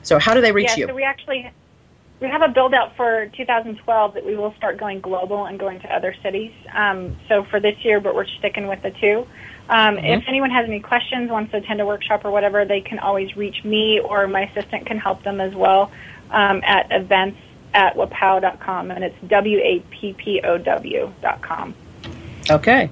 So 0.02 0.18
how 0.18 0.34
do 0.34 0.40
they 0.40 0.52
reach 0.52 0.70
yeah, 0.70 0.76
you? 0.76 0.86
So 0.86 0.94
we 0.94 1.02
actually 1.02 1.50
we 2.20 2.28
have 2.28 2.42
a 2.42 2.48
build 2.48 2.74
out 2.74 2.96
for 2.96 3.30
2012 3.36 4.14
that 4.14 4.24
we 4.24 4.36
will 4.36 4.54
start 4.56 4.76
going 4.78 5.00
global 5.00 5.46
and 5.46 5.58
going 5.58 5.80
to 5.80 5.94
other 5.94 6.14
cities. 6.22 6.52
Um, 6.74 7.16
so 7.28 7.44
for 7.44 7.60
this 7.60 7.76
year, 7.82 8.00
but 8.00 8.14
we're 8.14 8.26
sticking 8.38 8.66
with 8.66 8.82
the 8.82 8.90
two. 8.90 9.26
Um, 9.68 9.96
mm-hmm. 9.96 10.04
If 10.04 10.24
anyone 10.28 10.50
has 10.50 10.66
any 10.66 10.80
questions, 10.80 11.30
wants 11.30 11.52
to 11.52 11.58
attend 11.58 11.80
a 11.80 11.86
workshop 11.86 12.24
or 12.24 12.30
whatever, 12.30 12.64
they 12.64 12.80
can 12.80 12.98
always 12.98 13.36
reach 13.36 13.64
me 13.64 14.00
or 14.00 14.26
my 14.26 14.42
assistant 14.42 14.86
can 14.86 14.98
help 14.98 15.22
them 15.22 15.40
as 15.40 15.54
well 15.54 15.90
um, 16.30 16.60
at 16.64 16.88
events 16.90 17.38
at 17.72 17.94
wappow.com, 17.94 18.90
and 18.90 19.04
it's 19.04 19.16
W 19.28 19.58
A 19.58 19.80
P 19.90 20.12
P 20.12 20.40
O 20.42 20.58
W.com. 20.58 21.74
Okay, 22.50 22.90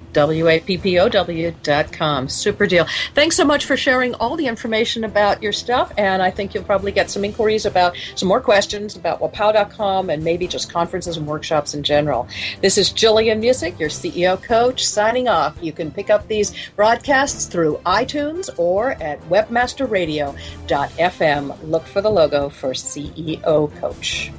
com. 1.93 2.29
Super 2.29 2.69
deal. 2.69 2.87
Thanks 3.15 3.35
so 3.35 3.45
much 3.45 3.65
for 3.65 3.77
sharing 3.77 4.15
all 4.15 4.37
the 4.37 4.47
information 4.47 5.03
about 5.03 5.43
your 5.43 5.53
stuff, 5.53 5.93
and 5.99 6.23
I 6.23 6.31
think 6.31 6.55
you'll 6.55 6.63
probably 6.63 6.93
get 6.93 7.11
some 7.11 7.25
inquiries 7.25 7.67
about 7.67 7.97
some 8.15 8.29
more 8.29 8.41
questions 8.41 8.95
about 8.95 9.21
wappow.com 9.21 10.11
and 10.11 10.23
maybe 10.23 10.47
just 10.47 10.73
conferences 10.73 11.17
and 11.17 11.27
workshops 11.27 11.75
in 11.75 11.83
general. 11.83 12.29
This 12.63 12.79
is 12.79 12.91
Jillian 12.91 13.43
Muessig, 13.43 13.81
your 13.81 13.89
CEO 13.89 14.41
coach, 14.41 14.87
signing 14.87 15.27
off. 15.27 15.57
You 15.61 15.73
can 15.73 15.91
pick 15.91 16.09
up 16.09 16.29
these 16.29 16.55
broadcasts 16.77 17.47
through 17.47 17.81
iTunes 17.85 18.49
or 18.59 18.93
at 19.03 19.21
webmasterradio.fm. 19.23 21.69
Look 21.69 21.87
for 21.87 22.01
the 22.01 22.11
logo 22.11 22.49
for 22.49 22.75
CEO 22.75 23.81
Coach. 23.81 24.31